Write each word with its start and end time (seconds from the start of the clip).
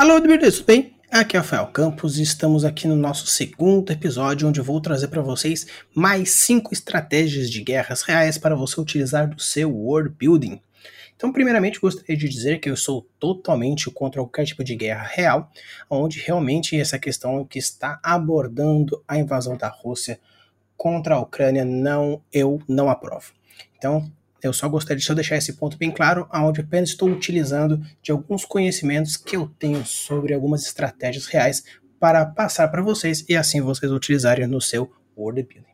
Alô, 0.00 0.18
beleza, 0.18 0.56
tudo 0.56 0.66
bem? 0.68 0.94
Aqui 1.10 1.36
é 1.36 1.38
o 1.38 1.42
Rafael 1.42 1.66
Campos 1.66 2.18
e 2.18 2.22
estamos 2.22 2.64
aqui 2.64 2.88
no 2.88 2.96
nosso 2.96 3.26
segundo 3.26 3.92
episódio, 3.92 4.48
onde 4.48 4.58
eu 4.58 4.64
vou 4.64 4.80
trazer 4.80 5.08
para 5.08 5.20
vocês 5.20 5.66
mais 5.94 6.30
cinco 6.30 6.72
estratégias 6.72 7.50
de 7.50 7.62
guerras 7.62 8.00
reais 8.00 8.38
para 8.38 8.56
você 8.56 8.80
utilizar 8.80 9.28
do 9.28 9.38
seu 9.38 9.70
world 9.70 10.16
building. 10.18 10.58
Então, 11.14 11.30
primeiramente, 11.30 11.78
gostaria 11.78 12.16
de 12.16 12.26
dizer 12.30 12.60
que 12.60 12.70
eu 12.70 12.78
sou 12.78 13.06
totalmente 13.18 13.90
contra 13.90 14.22
qualquer 14.22 14.46
tipo 14.46 14.64
de 14.64 14.74
guerra 14.74 15.06
real, 15.06 15.52
onde 15.90 16.18
realmente 16.18 16.80
essa 16.80 16.98
questão 16.98 17.44
que 17.44 17.58
está 17.58 18.00
abordando 18.02 19.04
a 19.06 19.18
invasão 19.18 19.54
da 19.54 19.68
Rússia 19.68 20.18
contra 20.78 21.16
a 21.16 21.20
Ucrânia, 21.20 21.62
não, 21.62 22.22
eu 22.32 22.58
não 22.66 22.88
aprovo. 22.88 23.34
Então, 23.76 24.10
eu 24.42 24.52
só 24.52 24.68
gostaria 24.68 25.00
de 25.00 25.14
deixar 25.14 25.36
esse 25.36 25.54
ponto 25.54 25.76
bem 25.76 25.90
claro, 25.90 26.28
onde 26.32 26.60
apenas 26.60 26.90
estou 26.90 27.08
utilizando 27.08 27.80
de 28.02 28.10
alguns 28.10 28.44
conhecimentos 28.44 29.16
que 29.16 29.36
eu 29.36 29.50
tenho 29.58 29.84
sobre 29.84 30.34
algumas 30.34 30.64
estratégias 30.64 31.26
reais 31.26 31.62
para 31.98 32.24
passar 32.24 32.68
para 32.68 32.82
vocês 32.82 33.24
e 33.28 33.36
assim 33.36 33.60
vocês 33.60 33.92
utilizarem 33.92 34.46
no 34.46 34.60
seu 34.60 34.90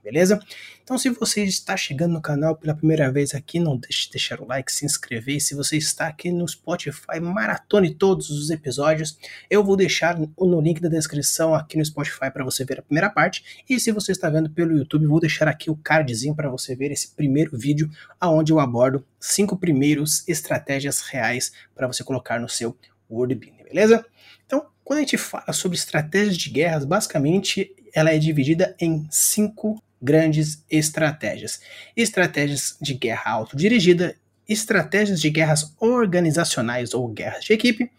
Beleza? 0.03 0.41
Então, 0.83 0.97
se 0.99 1.09
você 1.11 1.45
está 1.45 1.77
chegando 1.77 2.13
no 2.13 2.21
canal 2.21 2.57
pela 2.57 2.75
primeira 2.75 3.11
vez 3.11 3.35
aqui, 3.35 3.59
não 3.59 3.77
deixe 3.77 4.07
de 4.07 4.13
deixar 4.13 4.41
o 4.41 4.47
like, 4.47 4.73
se 4.73 4.85
inscrever. 4.85 5.41
Se 5.41 5.55
você 5.55 5.77
está 5.77 6.07
aqui 6.07 6.31
no 6.31 6.47
Spotify, 6.47 7.21
maratone 7.21 7.95
todos 7.95 8.31
os 8.31 8.51
episódios. 8.51 9.19
Eu 9.51 9.65
vou 9.65 9.77
deixar 9.77 10.19
no 10.19 10.61
link 10.61 10.81
da 10.81 10.89
descrição 10.89 11.55
aqui 11.55 11.77
no 11.77 11.85
Spotify 11.85 12.31
para 12.33 12.45
você 12.45 12.65
ver 12.65 12.79
a 12.79 12.83
primeira 12.83 13.11
parte. 13.11 13.65
E 13.69 13.79
se 13.79 13.93
você 13.93 14.13
está 14.13 14.31
vendo 14.31 14.51
pelo 14.51 14.77
YouTube, 14.77 15.07
vou 15.07 15.21
deixar 15.21 15.49
aqui 15.49 15.71
o 15.71 15.77
cardzinho 15.77 16.35
para 16.35 16.49
você 16.49 16.75
ver 16.75 16.91
esse 16.91 17.15
primeiro 17.15 17.57
vídeo, 17.57 17.91
aonde 18.21 18.53
eu 18.53 18.61
abordo 18.61 19.05
cinco 19.19 19.57
primeiros 19.57 20.27
estratégias 20.29 21.01
reais 21.01 21.53
para 21.75 21.87
você 21.87 22.05
colocar 22.05 22.41
no 22.41 22.49
seu 22.49 22.77
World 23.11 23.35
Building, 23.35 23.65
beleza? 23.65 24.05
Então, 24.45 24.67
quando 24.85 24.99
a 24.99 25.03
gente 25.03 25.19
fala 25.19 25.53
sobre 25.53 25.77
estratégias 25.77 26.37
de 26.37 26.51
guerras, 26.51 26.85
basicamente 26.85 27.75
ela 27.97 28.13
é 28.13 28.19
dividida 28.19 28.77
em 28.79 29.09
cinco 29.11 29.83
grandes 30.01 30.63
estratégias: 30.71 31.61
estratégias 31.97 32.77
de 32.79 32.93
guerra 32.93 33.31
autodirigida, 33.33 34.15
estratégias 34.47 35.19
de 35.19 35.31
guerras 35.31 35.75
organizacionais 35.81 36.93
ou 36.93 37.09
guerras 37.09 37.45
de 37.45 37.55
equipe, 37.55 37.91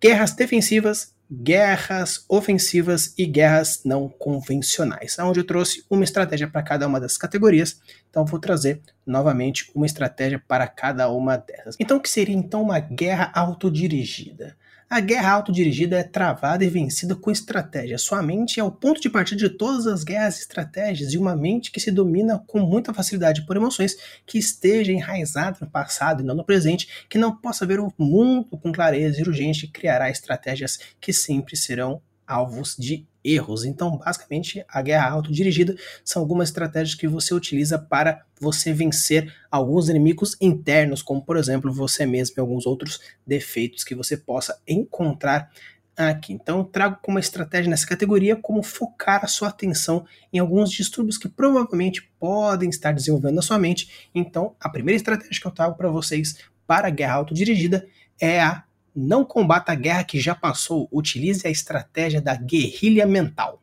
guerras 0.00 0.32
defensivas, 0.32 1.12
guerras 1.30 2.24
ofensivas 2.28 3.12
e 3.18 3.26
guerras 3.26 3.82
não 3.84 4.08
convencionais, 4.08 5.18
onde 5.18 5.40
eu 5.40 5.44
trouxe 5.44 5.84
uma 5.90 6.04
estratégia 6.04 6.46
para 6.46 6.62
cada 6.62 6.86
uma 6.86 7.00
das 7.00 7.16
categorias. 7.16 7.80
Então 8.08 8.24
vou 8.24 8.38
trazer 8.38 8.80
novamente 9.04 9.72
uma 9.74 9.86
estratégia 9.86 10.40
para 10.46 10.68
cada 10.68 11.10
uma 11.10 11.36
dessas. 11.36 11.74
Então 11.80 11.96
o 11.96 12.00
que 12.00 12.08
seria 12.08 12.36
então 12.36 12.62
uma 12.62 12.78
guerra 12.78 13.32
autodirigida? 13.34 14.56
A 14.88 15.00
guerra 15.00 15.32
autodirigida 15.32 15.98
é 15.98 16.04
travada 16.04 16.64
e 16.64 16.68
vencida 16.68 17.16
com 17.16 17.28
estratégia. 17.28 17.98
Sua 17.98 18.22
mente 18.22 18.60
é 18.60 18.62
o 18.62 18.70
ponto 18.70 19.00
de 19.00 19.10
partida 19.10 19.36
de 19.36 19.50
todas 19.50 19.84
as 19.84 20.04
guerras 20.04 20.36
e 20.36 20.42
estratégias, 20.42 21.12
e 21.12 21.18
uma 21.18 21.34
mente 21.34 21.72
que 21.72 21.80
se 21.80 21.90
domina 21.90 22.38
com 22.46 22.60
muita 22.60 22.94
facilidade 22.94 23.44
por 23.44 23.56
emoções, 23.56 23.96
que 24.24 24.38
esteja 24.38 24.92
enraizada 24.92 25.58
no 25.60 25.68
passado 25.68 26.22
e 26.22 26.24
não 26.24 26.36
no 26.36 26.44
presente, 26.44 27.04
que 27.08 27.18
não 27.18 27.36
possa 27.36 27.66
ver 27.66 27.80
o 27.80 27.92
mundo 27.98 28.56
com 28.56 28.72
clareza 28.72 29.18
e 29.18 29.24
urgente, 29.24 29.66
criará 29.66 30.08
estratégias 30.08 30.78
que 31.00 31.12
sempre 31.12 31.56
serão 31.56 32.00
alvos 32.24 32.76
de 32.78 33.04
erros. 33.26 33.64
Então, 33.64 33.98
basicamente, 33.98 34.64
a 34.68 34.80
guerra 34.80 35.10
autodirigida 35.10 35.74
são 36.04 36.22
algumas 36.22 36.48
estratégias 36.48 36.94
que 36.94 37.08
você 37.08 37.34
utiliza 37.34 37.78
para 37.78 38.24
você 38.40 38.72
vencer 38.72 39.34
alguns 39.50 39.88
inimigos 39.88 40.36
internos, 40.40 41.02
como 41.02 41.22
por 41.22 41.36
exemplo 41.36 41.72
você 41.72 42.06
mesmo 42.06 42.34
e 42.36 42.40
alguns 42.40 42.66
outros 42.66 43.00
defeitos 43.26 43.82
que 43.82 43.94
você 43.94 44.16
possa 44.16 44.60
encontrar 44.66 45.50
aqui. 45.96 46.32
Então, 46.32 46.62
trago 46.62 46.98
como 47.02 47.18
estratégia 47.18 47.70
nessa 47.70 47.86
categoria 47.86 48.36
como 48.36 48.62
focar 48.62 49.24
a 49.24 49.28
sua 49.28 49.48
atenção 49.48 50.04
em 50.32 50.38
alguns 50.38 50.70
distúrbios 50.70 51.16
que 51.16 51.28
provavelmente 51.28 52.02
podem 52.20 52.68
estar 52.68 52.92
desenvolvendo 52.92 53.36
na 53.36 53.42
sua 53.42 53.58
mente. 53.58 54.08
Então, 54.14 54.54
a 54.60 54.68
primeira 54.68 54.96
estratégia 54.96 55.40
que 55.40 55.46
eu 55.46 55.50
trago 55.50 55.76
para 55.76 55.88
vocês 55.88 56.38
para 56.66 56.88
a 56.88 56.90
guerra 56.90 57.14
autodirigida 57.14 57.86
é 58.20 58.40
a 58.40 58.65
não 58.96 59.24
combata 59.24 59.72
a 59.72 59.74
guerra 59.74 60.04
que 60.04 60.18
já 60.18 60.34
passou, 60.34 60.88
utilize 60.90 61.46
a 61.46 61.50
estratégia 61.50 62.20
da 62.20 62.34
guerrilha 62.34 63.06
mental. 63.06 63.60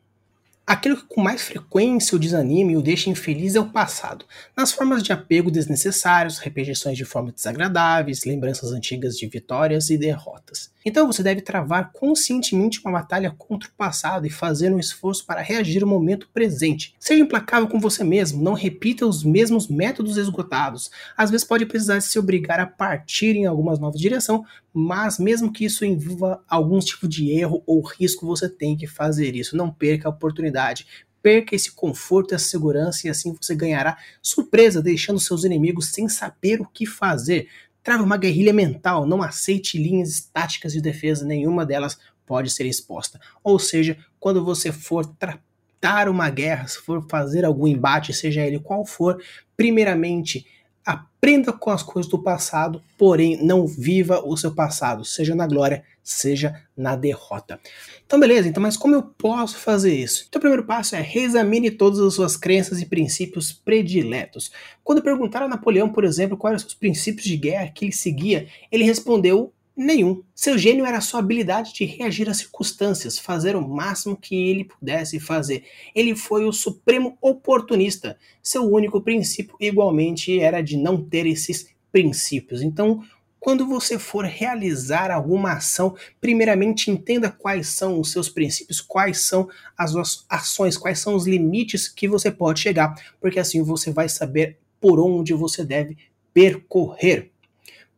Aquilo 0.66 0.96
que 0.96 1.04
com 1.06 1.20
mais 1.20 1.42
frequência 1.42 2.16
o 2.16 2.18
desanima 2.18 2.72
e 2.72 2.76
o 2.76 2.80
deixa 2.80 3.10
infeliz 3.10 3.54
é 3.54 3.60
o 3.60 3.68
passado, 3.68 4.24
nas 4.56 4.72
formas 4.72 5.02
de 5.02 5.12
apego 5.12 5.50
desnecessários, 5.50 6.38
repetições 6.38 6.96
de 6.96 7.04
formas 7.04 7.34
desagradáveis, 7.34 8.24
lembranças 8.24 8.72
antigas 8.72 9.18
de 9.18 9.26
vitórias 9.26 9.90
e 9.90 9.98
derrotas. 9.98 10.72
Então 10.82 11.06
você 11.06 11.22
deve 11.22 11.42
travar 11.42 11.92
conscientemente 11.92 12.80
uma 12.80 12.92
batalha 12.92 13.30
contra 13.36 13.68
o 13.68 13.72
passado 13.72 14.26
e 14.26 14.30
fazer 14.30 14.72
um 14.72 14.78
esforço 14.78 15.26
para 15.26 15.42
reagir 15.42 15.82
ao 15.82 15.88
momento 15.88 16.30
presente. 16.32 16.94
Seja 16.98 17.22
implacável 17.22 17.68
com 17.68 17.78
você 17.78 18.02
mesmo, 18.02 18.42
não 18.42 18.54
repita 18.54 19.06
os 19.06 19.22
mesmos 19.22 19.68
métodos 19.68 20.16
esgotados. 20.16 20.90
Às 21.14 21.30
vezes 21.30 21.46
pode 21.46 21.66
precisar 21.66 22.00
se 22.00 22.18
obrigar 22.18 22.58
a 22.58 22.66
partir 22.66 23.36
em 23.36 23.44
algumas 23.44 23.78
novas 23.78 24.00
direções, 24.00 24.40
mas 24.76 25.20
mesmo 25.20 25.52
que 25.52 25.64
isso 25.64 25.84
envolva 25.84 26.42
algum 26.48 26.80
tipo 26.80 27.06
de 27.06 27.30
erro 27.30 27.62
ou 27.64 27.80
risco, 27.80 28.26
você 28.26 28.48
tem 28.48 28.76
que 28.76 28.88
fazer 28.88 29.36
isso. 29.36 29.56
Não 29.56 29.70
perca 29.70 30.08
a 30.08 30.10
oportunidade. 30.10 30.84
Perca 31.22 31.54
esse 31.54 31.70
conforto 31.70 32.32
e 32.32 32.34
essa 32.34 32.48
segurança 32.48 33.06
e 33.06 33.10
assim 33.10 33.32
você 33.40 33.54
ganhará 33.54 33.96
surpresa, 34.20 34.82
deixando 34.82 35.20
seus 35.20 35.44
inimigos 35.44 35.92
sem 35.92 36.08
saber 36.08 36.60
o 36.60 36.66
que 36.66 36.86
fazer. 36.86 37.48
Trava 37.84 38.02
uma 38.02 38.16
guerrilha 38.16 38.52
mental, 38.52 39.06
não 39.06 39.22
aceite 39.22 39.78
linhas 39.78 40.08
estáticas 40.08 40.72
de 40.72 40.80
defesa, 40.80 41.24
nenhuma 41.24 41.64
delas 41.64 41.96
pode 42.26 42.50
ser 42.50 42.66
exposta. 42.66 43.20
Ou 43.44 43.60
seja, 43.60 43.96
quando 44.18 44.44
você 44.44 44.72
for 44.72 45.06
tratar 45.06 46.08
uma 46.08 46.28
guerra, 46.30 46.66
se 46.66 46.78
for 46.78 47.06
fazer 47.08 47.44
algum 47.44 47.68
embate, 47.68 48.12
seja 48.12 48.44
ele 48.44 48.58
qual 48.58 48.84
for, 48.84 49.22
primeiramente 49.56 50.44
aprenda 50.84 51.52
com 51.52 51.70
as 51.70 51.82
coisas 51.82 52.10
do 52.10 52.18
passado, 52.18 52.82
porém 52.98 53.42
não 53.42 53.66
viva 53.66 54.20
o 54.24 54.36
seu 54.36 54.54
passado, 54.54 55.04
seja 55.04 55.34
na 55.34 55.46
glória, 55.46 55.82
seja 56.02 56.62
na 56.76 56.94
derrota. 56.94 57.58
Então, 58.04 58.20
beleza, 58.20 58.46
então, 58.46 58.62
mas 58.62 58.76
como 58.76 58.94
eu 58.94 59.02
posso 59.02 59.56
fazer 59.56 59.94
isso? 59.94 60.26
Então, 60.28 60.38
o 60.38 60.40
primeiro 60.40 60.66
passo 60.66 60.94
é 60.94 61.00
reexamine 61.00 61.70
todas 61.70 61.98
as 61.98 62.14
suas 62.14 62.36
crenças 62.36 62.82
e 62.82 62.86
princípios 62.86 63.52
prediletos. 63.52 64.52
Quando 64.82 65.02
perguntaram 65.02 65.46
a 65.46 65.48
Napoleão, 65.48 65.88
por 65.88 66.04
exemplo, 66.04 66.36
quais 66.36 66.60
eram 66.60 66.68
os 66.68 66.74
princípios 66.74 67.24
de 67.24 67.36
guerra 67.36 67.70
que 67.74 67.86
ele 67.86 67.92
seguia, 67.92 68.46
ele 68.70 68.84
respondeu 68.84 69.52
Nenhum. 69.76 70.22
Seu 70.32 70.56
gênio 70.56 70.86
era 70.86 71.00
sua 71.00 71.18
habilidade 71.18 71.74
de 71.74 71.84
reagir 71.84 72.28
às 72.30 72.36
circunstâncias, 72.36 73.18
fazer 73.18 73.56
o 73.56 73.68
máximo 73.68 74.16
que 74.16 74.36
ele 74.36 74.64
pudesse 74.64 75.18
fazer. 75.18 75.64
Ele 75.92 76.14
foi 76.14 76.44
o 76.44 76.52
supremo 76.52 77.18
oportunista. 77.20 78.16
Seu 78.40 78.62
único 78.62 79.00
princípio, 79.00 79.56
igualmente, 79.58 80.38
era 80.38 80.60
de 80.60 80.76
não 80.76 81.02
ter 81.02 81.26
esses 81.26 81.74
princípios. 81.90 82.62
Então, 82.62 83.02
quando 83.40 83.66
você 83.66 83.98
for 83.98 84.24
realizar 84.24 85.10
alguma 85.10 85.54
ação, 85.54 85.96
primeiramente 86.20 86.90
entenda 86.90 87.28
quais 87.28 87.68
são 87.68 88.00
os 88.00 88.12
seus 88.12 88.28
princípios, 88.28 88.80
quais 88.80 89.26
são 89.26 89.48
as 89.76 89.90
suas 89.90 90.24
ações, 90.30 90.78
quais 90.78 91.00
são 91.00 91.14
os 91.16 91.26
limites 91.26 91.88
que 91.88 92.06
você 92.06 92.30
pode 92.30 92.60
chegar, 92.60 92.94
porque 93.20 93.40
assim 93.40 93.60
você 93.60 93.90
vai 93.90 94.08
saber 94.08 94.56
por 94.80 95.00
onde 95.00 95.34
você 95.34 95.64
deve 95.64 95.98
percorrer. 96.32 97.33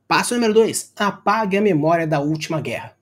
Passo 0.08 0.34
número 0.34 0.54
2: 0.54 0.92
apague 0.96 1.56
a 1.56 1.60
memória 1.60 2.06
da 2.06 2.20
última 2.20 2.60
guerra. 2.60 2.96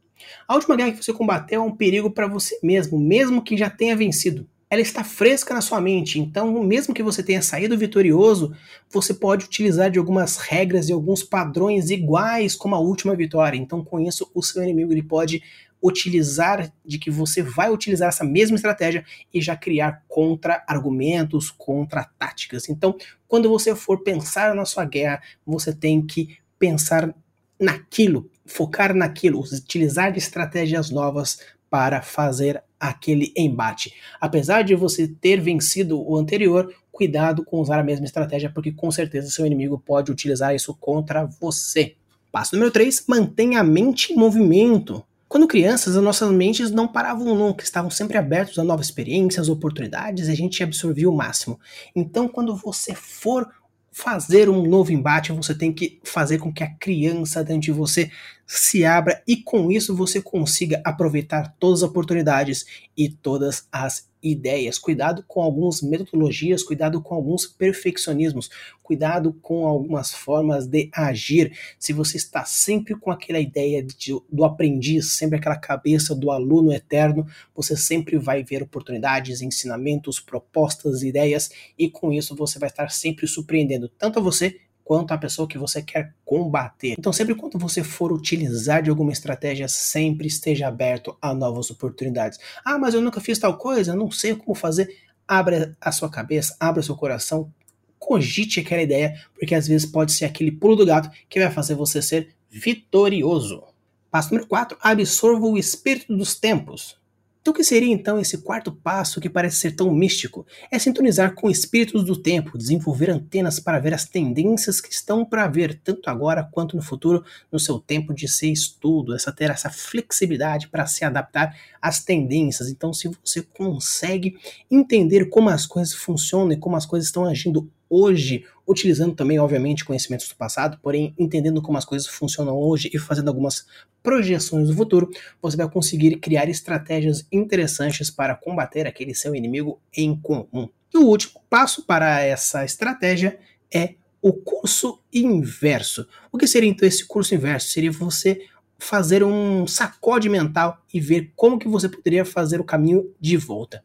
A 0.49 0.55
última 0.55 0.77
guerra 0.77 0.93
que 0.93 1.05
você 1.05 1.13
combateu 1.13 1.63
é 1.63 1.65
um 1.65 1.75
perigo 1.75 2.11
para 2.11 2.27
você 2.27 2.59
mesmo, 2.63 2.99
mesmo 2.99 3.43
que 3.43 3.57
já 3.57 3.69
tenha 3.69 3.97
vencido. 3.97 4.49
Ela 4.71 4.81
está 4.81 5.05
fresca 5.05 5.55
na 5.55 5.61
sua 5.61 5.81
mente, 5.81 6.19
então, 6.19 6.65
mesmo 6.65 6.95
que 6.95 7.03
você 7.03 7.23
tenha 7.23 7.43
saído 7.43 7.79
vitorioso, 7.79 8.57
você 8.91 9.15
pode 9.15 9.45
utilizar 9.45 9.91
de 9.91 9.99
algumas 9.99 10.39
regras 10.39 10.89
e 10.89 10.93
alguns 10.93 11.23
padrões 11.23 11.91
iguais 11.91 12.57
como 12.57 12.75
a 12.75 12.81
última 12.81 13.15
vitória. 13.15 13.59
Então, 13.59 13.85
conheça 13.85 14.25
o 14.35 14.43
seu 14.43 14.63
inimigo, 14.63 14.91
ele 14.91 15.03
pode 15.03 15.43
utilizar 15.81 16.73
de 16.85 16.99
que 16.99 17.11
você 17.11 17.43
vai 17.43 17.71
utilizar 17.71 18.09
essa 18.09 18.25
mesma 18.25 18.57
estratégia 18.57 19.05
e 19.33 19.41
já 19.41 19.55
criar 19.55 20.03
contra-argumentos, 20.09 21.51
contra-táticas. 21.51 22.71
Então, 22.71 22.97
quando 23.29 23.51
você 23.51 23.75
for 23.77 24.03
pensar 24.03 24.55
na 24.55 24.65
sua 24.65 24.87
guerra, 24.87 25.21
você 25.47 25.75
tem 25.75 26.05
que 26.05 26.39
pensar 26.65 27.15
naquilo, 27.61 28.31
focar 28.47 28.95
naquilo, 28.95 29.39
utilizar 29.39 30.17
estratégias 30.17 30.89
novas 30.89 31.41
para 31.69 32.01
fazer 32.01 32.63
aquele 32.81 33.35
embate. 33.37 33.93
Apesar 34.19 34.63
de 34.63 34.75
você 34.75 35.07
ter 35.07 35.43
vencido 35.43 36.01
o 36.01 36.17
anterior, 36.17 36.75
cuidado 36.91 37.45
com 37.45 37.61
usar 37.61 37.79
a 37.79 37.85
mesma 37.85 38.07
estratégia, 38.07 38.49
porque 38.49 38.73
com 38.73 38.91
certeza 38.91 39.31
seu 39.31 39.45
inimigo 39.45 39.79
pode 39.79 40.11
utilizar 40.11 40.55
isso 40.55 40.75
contra 40.75 41.27
você. 41.39 41.97
Passo 42.33 42.55
número 42.55 42.73
3: 42.73 43.05
mantenha 43.07 43.61
a 43.61 43.65
mente 43.65 44.15
em 44.15 44.17
movimento. 44.17 45.05
Quando 45.29 45.47
crianças, 45.47 45.97
as 45.97 46.03
nossas 46.03 46.31
mentes 46.33 46.71
não 46.71 46.89
paravam 46.89 47.35
nunca, 47.35 47.63
estavam 47.63 47.91
sempre 47.91 48.17
abertos 48.17 48.59
a 48.59 48.65
novas 48.65 48.87
experiências, 48.87 49.51
oportunidades, 49.51 50.29
e 50.29 50.31
a 50.31 50.35
gente 50.35 50.63
absorvia 50.63 51.11
o 51.11 51.15
máximo. 51.15 51.61
Então, 51.95 52.27
quando 52.27 52.57
você 52.57 52.95
for 52.95 53.47
fazer 53.95 54.51
um 54.51 54.67
novo 54.67 54.93
embate, 54.93 55.31
você 55.31 55.55
tem 55.55 55.73
que 55.73 56.01
fazer 56.03 56.39
com 56.39 56.53
que 56.53 56.65
a 56.65 56.75
criança 56.75 57.45
dentro 57.45 57.63
de 57.63 57.73
você 57.73 58.11
se 58.45 58.85
abra 58.85 59.23
e 59.25 59.37
com 59.37 59.71
isso 59.71 59.95
você 59.95 60.21
consiga 60.21 60.83
aproveitar 60.85 61.55
todas 61.61 61.85
as 61.85 61.89
oportunidades 61.89 62.67
e 62.97 63.09
todas 63.09 63.69
as 63.71 64.09
ideias. 64.25 64.79
Cuidado 64.79 65.23
com 65.29 65.43
algumas 65.43 65.83
metodologias, 65.83 66.63
cuidado 66.63 67.01
com 67.03 67.15
alguns 67.15 67.47
perfeccionismos, 67.47 68.51
cuidado 68.83 69.35
com 69.35 69.67
algumas 69.67 70.13
formas 70.13 70.67
de 70.67 70.91
agir. 70.93 71.57
Se 71.79 71.93
você 71.93 72.17
está 72.17 72.45
sempre 72.45 72.95
com 72.97 73.11
aquela 73.11 73.39
ideia 73.39 73.83
de, 73.83 74.19
do 74.33 74.45
aprendiz, 74.45 75.13
sempre 75.13 75.39
aquela 75.39 75.59
cabeça 75.59 76.15
do 76.15 76.31
aluno 76.31 76.73
eterno, 76.73 77.27
você 77.55 77.77
sempre 77.77 78.17
vai 78.17 78.43
ver 78.43 78.63
oportunidades, 78.63 79.43
ensinamentos, 79.43 80.19
propostas, 80.19 81.03
ideias 81.03 81.51
e 81.79 81.91
com 81.91 82.11
isso 82.11 82.35
você 82.35 82.59
vai 82.59 82.71
estar 82.71 82.91
sempre 82.91 83.27
surpreendendo 83.27 83.89
tanto 83.89 84.19
a 84.19 84.23
você 84.23 84.59
quanto 84.85 85.13
a 85.13 85.19
pessoa 85.19 85.49
que 85.49 85.57
você 85.57 85.83
quer 85.83 86.15
combater. 86.25 86.95
Então, 86.99 87.13
sempre 87.13 87.35
quando 87.35 87.59
você 87.59 87.83
for 87.83 88.13
utilizar 88.13 88.83
de 88.83 88.91
alguma 88.91 89.11
estratégia, 89.11 89.67
sempre 89.67 90.27
esteja 90.29 90.69
aberto 90.69 91.17
a 91.21 91.35
novas 91.35 91.71
oportunidades. 91.71 92.39
Ah, 92.65 92.79
mas 92.79 92.95
eu 92.95 93.01
nunca 93.01 93.21
fiz 93.21 93.39
tal 93.39 93.57
coisa, 93.57 93.97
não 93.97 94.11
sei 94.11 94.37
como 94.37 94.55
fazer. 94.55 94.95
Abra 95.27 95.75
a 95.81 95.91
sua 95.91 96.11
cabeça, 96.11 96.55
abra 96.61 96.81
o 96.81 96.85
seu 96.85 96.95
coração, 96.95 97.51
cogite 97.99 98.61
aquela 98.61 98.83
ideia, 98.83 99.19
porque 99.35 99.55
às 99.55 99.67
vezes 99.67 99.91
pode 99.91 100.13
ser 100.13 100.27
aquele 100.27 100.53
pulo 100.53 100.77
do 100.77 100.85
gato 100.85 101.11
que 101.29 101.41
vai 101.41 101.51
fazer 101.51 101.75
você 101.75 102.03
ser 102.03 102.35
vitorioso. 102.51 103.65
Passo 104.11 104.31
número 104.31 104.47
4: 104.47 104.77
absorva 104.83 105.47
o 105.47 105.57
espírito 105.57 106.15
dos 106.15 106.35
tempos. 106.35 106.97
Então, 107.45 107.53
o 107.53 107.55
que 107.55 107.63
seria 107.63 107.93
então 107.93 108.19
esse 108.19 108.39
quarto 108.39 108.73
passo 108.73 109.21
que 109.21 109.29
parece 109.29 109.59
ser 109.59 109.73
tão 109.73 109.93
místico? 109.93 110.47
É 110.71 110.79
sintonizar 110.79 111.35
com 111.35 111.51
espíritos 111.51 112.03
do 112.03 112.17
tempo, 112.17 112.57
desenvolver 112.57 113.11
antenas 113.11 113.61
para 113.61 113.79
ver 113.79 113.93
as 113.93 114.07
tendências 114.07 114.81
que 114.81 114.91
estão 114.91 115.27
para 115.27 115.47
ver, 115.47 115.79
tanto 115.85 116.09
agora 116.09 116.49
quanto 116.51 116.75
no 116.75 116.81
futuro, 116.81 117.23
no 117.53 117.59
seu 117.59 117.79
tempo 117.79 118.15
de 118.15 118.27
ser 118.27 118.49
estudo, 118.49 119.15
essa 119.15 119.31
ter 119.31 119.51
essa 119.51 119.69
flexibilidade 119.69 120.69
para 120.69 120.87
se 120.87 121.05
adaptar 121.05 121.55
às 121.83 122.03
tendências. 122.03 122.71
Então, 122.71 122.95
se 122.95 123.11
você 123.23 123.43
consegue 123.43 124.39
entender 124.71 125.27
como 125.27 125.51
as 125.51 125.67
coisas 125.67 125.93
funcionam 125.93 126.53
e 126.53 126.57
como 126.57 126.77
as 126.77 126.87
coisas 126.87 127.09
estão 127.09 127.27
agindo 127.27 127.71
hoje, 127.91 128.47
utilizando 128.67 129.15
também, 129.15 129.39
obviamente, 129.39 129.85
conhecimentos 129.85 130.29
do 130.29 130.37
passado, 130.37 130.79
porém 130.83 131.15
entendendo 131.19 131.61
como 131.61 131.79
as 131.79 131.85
coisas 131.85 132.09
funcionam 132.09 132.57
hoje 132.57 132.91
e 132.93 132.99
fazendo 132.99 133.29
algumas 133.29 133.67
projeções 134.03 134.69
do 134.69 134.75
futuro, 134.75 135.11
você 135.41 135.57
vai 135.57 135.69
conseguir 135.69 136.17
criar 136.17 136.49
estratégias 136.49 137.27
interessantes 137.31 138.11
para 138.11 138.35
combater 138.35 138.87
aquele 138.87 139.15
seu 139.15 139.35
inimigo 139.35 139.81
em 139.97 140.17
comum. 140.17 140.69
E 140.93 140.99
o 140.99 141.07
último 141.07 141.41
passo 141.49 141.85
para 141.85 142.21
essa 142.21 142.65
estratégia 142.65 143.39
é 143.73 143.95
o 144.23 144.33
curso 144.33 145.01
inverso. 145.13 146.07
O 146.33 146.39
que 146.39 146.47
seria 146.47 146.71
então 146.71 146.89
esse 146.89 147.05
curso 147.05 147.35
inverso? 147.35 147.69
Seria 147.69 147.93
você 147.93 148.47
fazer 148.79 149.23
um 149.23 149.67
sacode 149.67 150.29
mental 150.29 150.79
e 150.93 151.01
ver 151.01 151.33
como 151.37 151.59
que 151.59 151.69
você 151.69 151.89
poderia 151.89 152.25
fazer 152.25 152.61
o 152.61 152.65
caminho 152.65 153.13
de 153.21 153.37
volta 153.37 153.83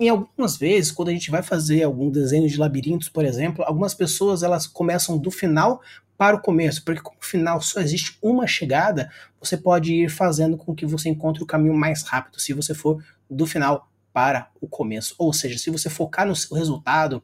em 0.00 0.08
algumas 0.08 0.56
vezes, 0.56 0.90
quando 0.90 1.10
a 1.10 1.12
gente 1.12 1.30
vai 1.30 1.42
fazer 1.42 1.82
algum 1.82 2.10
desenho 2.10 2.48
de 2.48 2.56
labirintos, 2.56 3.10
por 3.10 3.22
exemplo, 3.22 3.62
algumas 3.64 3.92
pessoas 3.92 4.42
elas 4.42 4.66
começam 4.66 5.18
do 5.18 5.30
final 5.30 5.82
para 6.16 6.36
o 6.36 6.40
começo, 6.40 6.82
porque 6.84 7.02
como 7.02 7.18
final 7.20 7.60
só 7.60 7.80
existe 7.80 8.16
uma 8.22 8.46
chegada, 8.46 9.10
você 9.38 9.58
pode 9.58 9.92
ir 9.92 10.08
fazendo 10.08 10.56
com 10.56 10.74
que 10.74 10.86
você 10.86 11.10
encontre 11.10 11.42
o 11.42 11.46
caminho 11.46 11.74
mais 11.74 12.02
rápido, 12.02 12.40
se 12.40 12.54
você 12.54 12.74
for 12.74 13.04
do 13.28 13.46
final 13.46 13.90
para 14.10 14.50
o 14.58 14.66
começo. 14.66 15.14
Ou 15.18 15.34
seja, 15.34 15.58
se 15.58 15.70
você 15.70 15.90
focar 15.90 16.26
no 16.26 16.34
seu 16.34 16.56
resultado, 16.56 17.22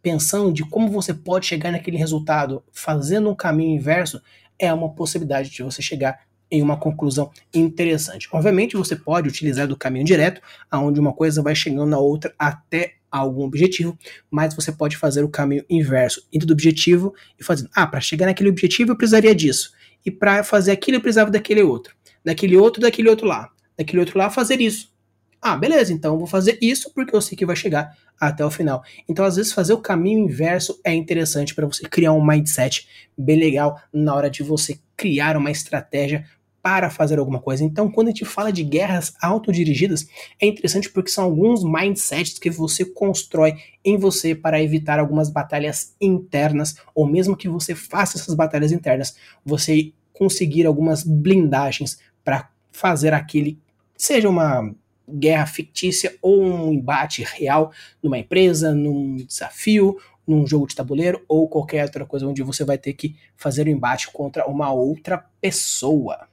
pensando 0.00 0.52
de 0.52 0.64
como 0.64 0.88
você 0.88 1.12
pode 1.12 1.46
chegar 1.46 1.72
naquele 1.72 1.96
resultado, 1.96 2.62
fazendo 2.72 3.28
um 3.28 3.34
caminho 3.34 3.76
inverso, 3.76 4.22
é 4.56 4.72
uma 4.72 4.94
possibilidade 4.94 5.50
de 5.50 5.62
você 5.62 5.82
chegar 5.82 6.20
em 6.50 6.62
uma 6.62 6.76
conclusão 6.76 7.30
interessante. 7.52 8.28
Obviamente, 8.32 8.76
você 8.76 8.94
pode 8.94 9.28
utilizar 9.28 9.66
do 9.66 9.76
caminho 9.76 10.04
direto, 10.04 10.40
aonde 10.70 11.00
uma 11.00 11.12
coisa 11.12 11.42
vai 11.42 11.54
chegando 11.54 11.86
na 11.86 11.98
outra 11.98 12.34
até 12.38 12.94
algum 13.10 13.44
objetivo, 13.44 13.98
mas 14.30 14.54
você 14.54 14.70
pode 14.70 14.96
fazer 14.96 15.24
o 15.24 15.28
caminho 15.28 15.64
inverso, 15.70 16.26
indo 16.32 16.46
do 16.46 16.52
objetivo 16.52 17.14
e 17.38 17.44
fazendo, 17.44 17.70
ah, 17.74 17.86
para 17.86 18.00
chegar 18.00 18.26
naquele 18.26 18.50
objetivo 18.50 18.92
eu 18.92 18.96
precisaria 18.96 19.34
disso, 19.34 19.72
e 20.04 20.10
para 20.10 20.44
fazer 20.44 20.72
aquilo 20.72 20.98
eu 20.98 21.00
precisava 21.00 21.30
daquele 21.30 21.62
outro, 21.62 21.94
daquele 22.24 22.56
outro, 22.56 22.80
daquele 22.80 23.08
outro 23.08 23.26
lá, 23.26 23.50
daquele 23.76 24.00
outro 24.00 24.18
lá 24.18 24.30
fazer 24.30 24.60
isso. 24.60 24.94
Ah, 25.40 25.56
beleza, 25.56 25.92
então 25.92 26.18
vou 26.18 26.26
fazer 26.26 26.58
isso 26.60 26.92
porque 26.92 27.14
eu 27.14 27.20
sei 27.20 27.36
que 27.36 27.46
vai 27.46 27.54
chegar 27.54 27.96
até 28.18 28.44
o 28.44 28.50
final. 28.50 28.82
Então, 29.08 29.24
às 29.24 29.36
vezes, 29.36 29.52
fazer 29.52 29.74
o 29.74 29.78
caminho 29.78 30.20
inverso 30.24 30.80
é 30.82 30.92
interessante 30.92 31.54
para 31.54 31.66
você 31.66 31.86
criar 31.88 32.12
um 32.12 32.24
mindset 32.24 32.88
bem 33.16 33.38
legal 33.38 33.80
na 33.92 34.14
hora 34.14 34.30
de 34.30 34.42
você 34.42 34.78
criar 34.96 35.36
uma 35.36 35.50
estratégia 35.50 36.24
para 36.66 36.90
fazer 36.90 37.20
alguma 37.20 37.38
coisa. 37.38 37.62
Então, 37.62 37.88
quando 37.88 38.08
a 38.08 38.10
gente 38.10 38.24
fala 38.24 38.52
de 38.52 38.64
guerras 38.64 39.14
autodirigidas, 39.22 40.04
é 40.40 40.48
interessante 40.48 40.90
porque 40.90 41.12
são 41.12 41.22
alguns 41.22 41.62
mindsets 41.62 42.40
que 42.40 42.50
você 42.50 42.84
constrói 42.84 43.54
em 43.84 43.96
você 43.96 44.34
para 44.34 44.60
evitar 44.60 44.98
algumas 44.98 45.30
batalhas 45.30 45.94
internas, 46.00 46.74
ou 46.92 47.06
mesmo 47.06 47.36
que 47.36 47.48
você 47.48 47.72
faça 47.72 48.18
essas 48.18 48.34
batalhas 48.34 48.72
internas, 48.72 49.16
você 49.44 49.92
conseguir 50.12 50.66
algumas 50.66 51.04
blindagens 51.04 52.00
para 52.24 52.50
fazer 52.72 53.14
aquele, 53.14 53.60
seja 53.96 54.28
uma 54.28 54.74
guerra 55.08 55.46
fictícia 55.46 56.16
ou 56.20 56.42
um 56.42 56.72
embate 56.72 57.22
real 57.22 57.70
numa 58.02 58.18
empresa, 58.18 58.74
num 58.74 59.14
desafio, 59.14 59.98
num 60.26 60.44
jogo 60.44 60.66
de 60.66 60.74
tabuleiro 60.74 61.24
ou 61.28 61.48
qualquer 61.48 61.84
outra 61.84 62.04
coisa 62.04 62.26
onde 62.26 62.42
você 62.42 62.64
vai 62.64 62.76
ter 62.76 62.94
que 62.94 63.14
fazer 63.36 63.68
o 63.68 63.70
um 63.70 63.72
embate 63.72 64.10
contra 64.10 64.48
uma 64.48 64.72
outra 64.72 65.24
pessoa. 65.40 66.26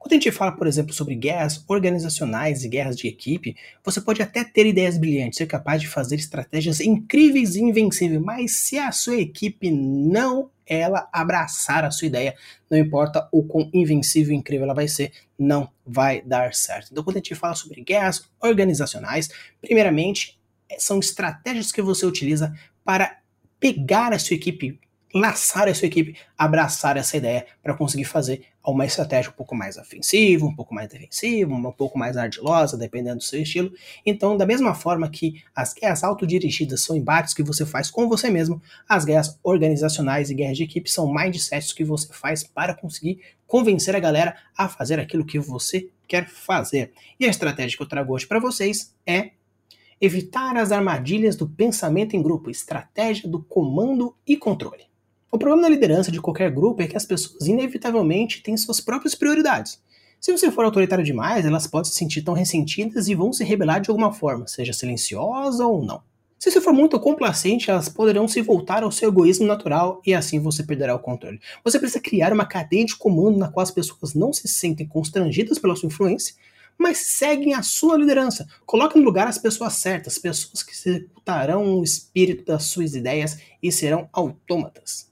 Quando 0.00 0.14
a 0.14 0.14
gente 0.14 0.32
fala, 0.32 0.52
por 0.52 0.66
exemplo, 0.66 0.94
sobre 0.94 1.14
guerras 1.14 1.62
organizacionais 1.68 2.64
e 2.64 2.68
guerras 2.70 2.96
de 2.96 3.06
equipe, 3.06 3.54
você 3.84 4.00
pode 4.00 4.22
até 4.22 4.42
ter 4.42 4.64
ideias 4.64 4.96
brilhantes, 4.96 5.36
ser 5.36 5.46
capaz 5.46 5.78
de 5.78 5.86
fazer 5.86 6.16
estratégias 6.16 6.80
incríveis 6.80 7.54
e 7.54 7.60
invencíveis, 7.60 8.18
mas 8.18 8.56
se 8.56 8.78
a 8.78 8.90
sua 8.92 9.16
equipe 9.16 9.70
não 9.70 10.50
ela 10.66 11.06
abraçar 11.12 11.84
a 11.84 11.90
sua 11.90 12.06
ideia, 12.06 12.34
não 12.70 12.78
importa 12.78 13.28
o 13.30 13.42
quão 13.42 13.68
invencível 13.74 14.32
e 14.32 14.36
incrível 14.36 14.64
ela 14.64 14.74
vai 14.74 14.88
ser, 14.88 15.12
não 15.38 15.68
vai 15.84 16.22
dar 16.22 16.54
certo. 16.54 16.88
Então, 16.90 17.04
quando 17.04 17.16
a 17.16 17.18
gente 17.18 17.34
fala 17.34 17.54
sobre 17.54 17.82
guerras 17.82 18.26
organizacionais, 18.40 19.28
primeiramente, 19.60 20.40
são 20.78 20.98
estratégias 20.98 21.70
que 21.70 21.82
você 21.82 22.06
utiliza 22.06 22.56
para 22.82 23.18
pegar 23.60 24.14
a 24.14 24.18
sua 24.18 24.34
equipe 24.34 24.80
laçar 25.14 25.68
a 25.68 25.74
sua 25.74 25.86
equipe, 25.86 26.16
abraçar 26.38 26.96
essa 26.96 27.16
ideia 27.16 27.46
para 27.62 27.74
conseguir 27.74 28.04
fazer 28.04 28.44
uma 28.64 28.84
estratégia 28.84 29.30
um 29.30 29.34
pouco 29.34 29.54
mais 29.54 29.78
ofensiva, 29.78 30.44
um 30.44 30.54
pouco 30.54 30.74
mais 30.74 30.88
defensiva, 30.88 31.52
um 31.52 31.72
pouco 31.72 31.98
mais 31.98 32.16
ardilosa, 32.16 32.76
dependendo 32.76 33.16
do 33.16 33.22
seu 33.22 33.40
estilo. 33.40 33.72
Então, 34.04 34.36
da 34.36 34.44
mesma 34.44 34.74
forma 34.74 35.08
que 35.08 35.42
as 35.54 35.72
guerras 35.72 36.04
autodirigidas 36.04 36.82
são 36.82 36.96
embates 36.96 37.32
que 37.32 37.42
você 37.42 37.64
faz 37.64 37.90
com 37.90 38.08
você 38.08 38.30
mesmo, 38.30 38.60
as 38.88 39.04
guerras 39.04 39.38
organizacionais 39.42 40.30
e 40.30 40.34
guerras 40.34 40.56
de 40.56 40.64
equipe 40.64 40.90
são 40.90 41.12
mindsets 41.12 41.72
que 41.72 41.84
você 41.84 42.12
faz 42.12 42.44
para 42.44 42.74
conseguir 42.74 43.20
convencer 43.46 43.96
a 43.96 44.00
galera 44.00 44.36
a 44.56 44.68
fazer 44.68 45.00
aquilo 45.00 45.24
que 45.24 45.38
você 45.38 45.88
quer 46.06 46.28
fazer. 46.28 46.92
E 47.18 47.24
a 47.24 47.28
estratégia 47.28 47.76
que 47.76 47.82
eu 47.82 47.88
trago 47.88 48.12
hoje 48.12 48.26
para 48.26 48.38
vocês 48.38 48.94
é 49.06 49.30
evitar 50.00 50.56
as 50.56 50.72
armadilhas 50.72 51.36
do 51.36 51.48
pensamento 51.48 52.14
em 52.14 52.22
grupo, 52.22 52.50
estratégia 52.50 53.28
do 53.28 53.42
comando 53.42 54.14
e 54.26 54.36
controle. 54.36 54.89
O 55.32 55.38
problema 55.38 55.62
da 55.62 55.68
liderança 55.68 56.10
de 56.10 56.20
qualquer 56.20 56.50
grupo 56.50 56.82
é 56.82 56.88
que 56.88 56.96
as 56.96 57.06
pessoas 57.06 57.46
inevitavelmente 57.46 58.42
têm 58.42 58.56
suas 58.56 58.80
próprias 58.80 59.14
prioridades. 59.14 59.80
Se 60.20 60.32
você 60.32 60.50
for 60.50 60.64
autoritário 60.64 61.04
demais, 61.04 61.46
elas 61.46 61.68
podem 61.68 61.88
se 61.88 61.96
sentir 61.96 62.22
tão 62.22 62.34
ressentidas 62.34 63.06
e 63.06 63.14
vão 63.14 63.32
se 63.32 63.44
rebelar 63.44 63.80
de 63.80 63.90
alguma 63.90 64.12
forma, 64.12 64.48
seja 64.48 64.72
silenciosa 64.72 65.64
ou 65.64 65.84
não. 65.84 66.02
Se 66.36 66.50
você 66.50 66.60
for 66.60 66.72
muito 66.72 66.98
complacente, 66.98 67.70
elas 67.70 67.88
poderão 67.88 68.26
se 68.26 68.42
voltar 68.42 68.82
ao 68.82 68.90
seu 68.90 69.08
egoísmo 69.08 69.46
natural 69.46 70.02
e 70.04 70.12
assim 70.12 70.40
você 70.40 70.64
perderá 70.64 70.96
o 70.96 70.98
controle. 70.98 71.40
Você 71.62 71.78
precisa 71.78 72.00
criar 72.00 72.32
uma 72.32 72.44
cadeia 72.44 72.84
de 72.84 72.96
comando 72.96 73.38
na 73.38 73.46
qual 73.46 73.62
as 73.62 73.70
pessoas 73.70 74.14
não 74.14 74.32
se 74.32 74.48
sentem 74.48 74.88
constrangidas 74.88 75.60
pela 75.60 75.76
sua 75.76 75.86
influência, 75.86 76.34
mas 76.76 76.98
seguem 76.98 77.54
a 77.54 77.62
sua 77.62 77.96
liderança. 77.96 78.48
Coloque 78.66 78.98
no 78.98 79.04
lugar 79.04 79.28
as 79.28 79.38
pessoas 79.38 79.74
certas, 79.74 80.18
pessoas 80.18 80.64
que 80.64 80.72
executarão 80.72 81.78
o 81.78 81.84
espírito 81.84 82.44
das 82.44 82.64
suas 82.64 82.96
ideias 82.96 83.38
e 83.62 83.70
serão 83.70 84.08
autômatas 84.12 85.09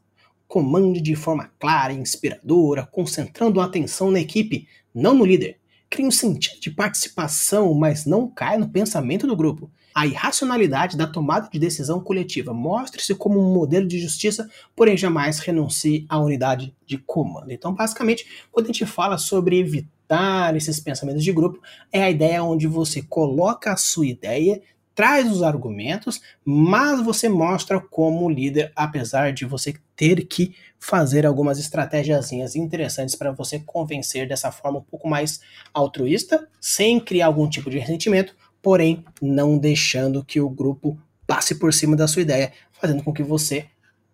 comande 0.48 1.02
de 1.02 1.14
forma 1.14 1.50
clara 1.58 1.92
e 1.92 1.98
inspiradora, 1.98 2.86
concentrando 2.90 3.60
a 3.60 3.66
atenção 3.66 4.10
na 4.10 4.18
equipe, 4.18 4.66
não 4.94 5.14
no 5.14 5.26
líder. 5.26 5.58
Crie 5.90 6.06
um 6.06 6.10
sentido 6.10 6.60
de 6.60 6.70
participação, 6.70 7.72
mas 7.74 8.06
não 8.06 8.28
caia 8.28 8.58
no 8.58 8.68
pensamento 8.68 9.26
do 9.26 9.36
grupo. 9.36 9.70
A 9.94 10.06
irracionalidade 10.06 10.96
da 10.96 11.06
tomada 11.06 11.48
de 11.50 11.58
decisão 11.58 12.00
coletiva. 12.00 12.52
Mostre-se 12.52 13.14
como 13.14 13.38
um 13.38 13.52
modelo 13.52 13.86
de 13.86 13.98
justiça, 13.98 14.48
porém 14.74 14.96
jamais 14.96 15.38
renuncie 15.38 16.06
à 16.08 16.18
unidade 16.18 16.74
de 16.86 16.98
comando. 16.98 17.50
Então, 17.50 17.74
basicamente, 17.74 18.26
quando 18.50 18.66
a 18.66 18.68
gente 18.68 18.86
fala 18.86 19.18
sobre 19.18 19.58
evitar 19.58 20.56
esses 20.56 20.80
pensamentos 20.80 21.24
de 21.24 21.32
grupo, 21.32 21.60
é 21.92 22.02
a 22.02 22.10
ideia 22.10 22.42
onde 22.42 22.66
você 22.66 23.02
coloca 23.02 23.72
a 23.72 23.76
sua 23.76 24.06
ideia, 24.06 24.62
traz 24.98 25.30
os 25.30 25.44
argumentos, 25.44 26.20
mas 26.44 27.00
você 27.00 27.28
mostra 27.28 27.78
como 27.78 28.28
líder, 28.28 28.72
apesar 28.74 29.32
de 29.32 29.44
você 29.44 29.76
ter 29.94 30.26
que 30.26 30.56
fazer 30.76 31.24
algumas 31.24 31.56
estratégias 31.60 32.32
interessantes 32.32 33.14
para 33.14 33.30
você 33.30 33.60
convencer 33.60 34.26
dessa 34.26 34.50
forma 34.50 34.80
um 34.80 34.82
pouco 34.82 35.08
mais 35.08 35.40
altruísta, 35.72 36.48
sem 36.60 36.98
criar 36.98 37.26
algum 37.26 37.48
tipo 37.48 37.70
de 37.70 37.78
ressentimento, 37.78 38.34
porém 38.60 39.04
não 39.22 39.56
deixando 39.56 40.24
que 40.24 40.40
o 40.40 40.50
grupo 40.50 40.98
passe 41.28 41.54
por 41.54 41.72
cima 41.72 41.94
da 41.94 42.08
sua 42.08 42.22
ideia, 42.22 42.52
fazendo 42.72 43.04
com 43.04 43.12
que 43.12 43.22
você 43.22 43.66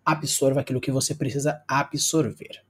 absorva 0.05 0.59
aquilo 0.59 0.79
que 0.79 0.91
você 0.91 1.15
precisa 1.15 1.63
absorver. 1.67 2.64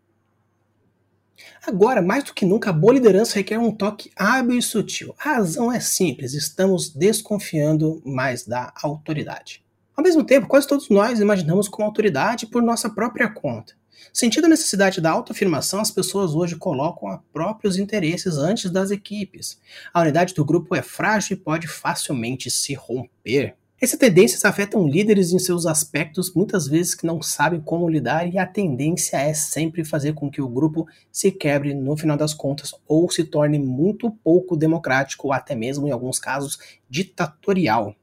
Agora, 1.66 2.02
mais 2.02 2.24
do 2.24 2.34
que 2.34 2.46
nunca, 2.46 2.70
a 2.70 2.74
boa 2.74 2.94
liderança 2.94 3.36
requer 3.36 3.58
um 3.58 3.72
toque 3.72 4.12
hábil 4.16 4.58
e 4.58 4.62
sutil. 4.62 5.16
A 5.20 5.36
razão 5.36 5.72
é 5.72 5.80
simples: 5.80 6.34
estamos 6.34 6.90
desconfiando 6.90 8.02
mais 8.06 8.46
da 8.46 8.74
autoridade. 8.82 9.64
Ao 9.96 10.04
mesmo 10.04 10.24
tempo, 10.24 10.48
quase 10.48 10.68
todos 10.68 10.90
nós 10.90 11.20
imaginamos 11.20 11.68
como 11.68 11.86
autoridade 11.86 12.48
por 12.48 12.62
nossa 12.62 12.90
própria 12.90 13.30
conta. 13.30 13.74
Sentindo 14.14 14.46
a 14.46 14.50
necessidade 14.50 15.02
da 15.02 15.12
autoafirmação, 15.12 15.80
as 15.80 15.92
pessoas 15.92 16.36
hoje 16.36 16.56
colocam 16.56 17.10
a 17.10 17.18
próprios 17.34 17.78
interesses 17.78 18.38
antes 18.38 18.70
das 18.70 18.92
equipes. 18.92 19.60
A 19.94 20.02
unidade 20.02 20.34
do 20.34 20.46
grupo 20.46 20.76
é 20.76 20.82
frágil 20.82 21.36
e 21.36 21.40
pode 21.40 21.68
facilmente 21.68 22.52
se 22.52 22.74
romper. 22.74 23.56
Essas 23.86 24.00
tendências 24.00 24.44
afetam 24.44 24.88
líderes 24.88 25.32
em 25.32 25.38
seus 25.38 25.68
aspectos, 25.68 26.34
muitas 26.34 26.68
vezes 26.68 26.96
que 26.96 27.06
não 27.06 27.22
sabem 27.22 27.62
como 27.62 27.88
lidar, 27.88 28.28
e 28.28 28.36
a 28.36 28.44
tendência 28.44 29.18
é 29.18 29.32
sempre 29.32 29.86
fazer 29.86 30.14
com 30.14 30.28
que 30.28 30.42
o 30.42 30.50
grupo 30.50 30.88
se 31.12 31.32
quebre 31.32 31.72
no 31.76 31.96
final 31.96 32.18
das 32.18 32.34
contas 32.34 32.74
ou 32.88 33.12
se 33.12 33.24
torne 33.24 33.60
muito 33.60 34.10
pouco 34.10 34.58
democrático, 34.58 35.28
ou 35.28 35.34
até 35.34 35.54
mesmo, 35.54 35.88
em 35.88 35.92
alguns 35.92 36.18
casos, 36.18 36.58
ditatorial. 36.90 37.96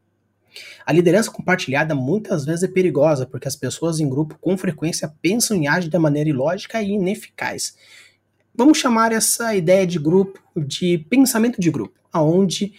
A 0.87 0.93
liderança 0.93 1.33
compartilhada 1.33 1.97
muitas 1.97 2.45
vezes 2.45 2.63
é 2.63 2.69
perigosa, 2.69 3.27
porque 3.27 3.49
as 3.49 3.57
pessoas 3.57 3.99
em 3.99 4.09
grupo 4.09 4.39
com 4.41 4.57
frequência 4.57 5.13
pensam 5.21 5.61
e 5.61 5.67
agem 5.67 5.91
de 5.91 5.99
maneira 5.99 6.31
ilógica 6.31 6.81
e 6.81 6.93
ineficaz. 6.93 7.77
Vamos 8.55 8.79
chamar 8.79 9.11
essa 9.11 9.53
ideia 9.53 9.85
de 9.85 9.99
grupo 9.99 10.41
de 10.57 10.99
pensamento 11.11 11.61
de 11.61 11.73
grupo, 11.73 11.99
aonde 12.13 12.73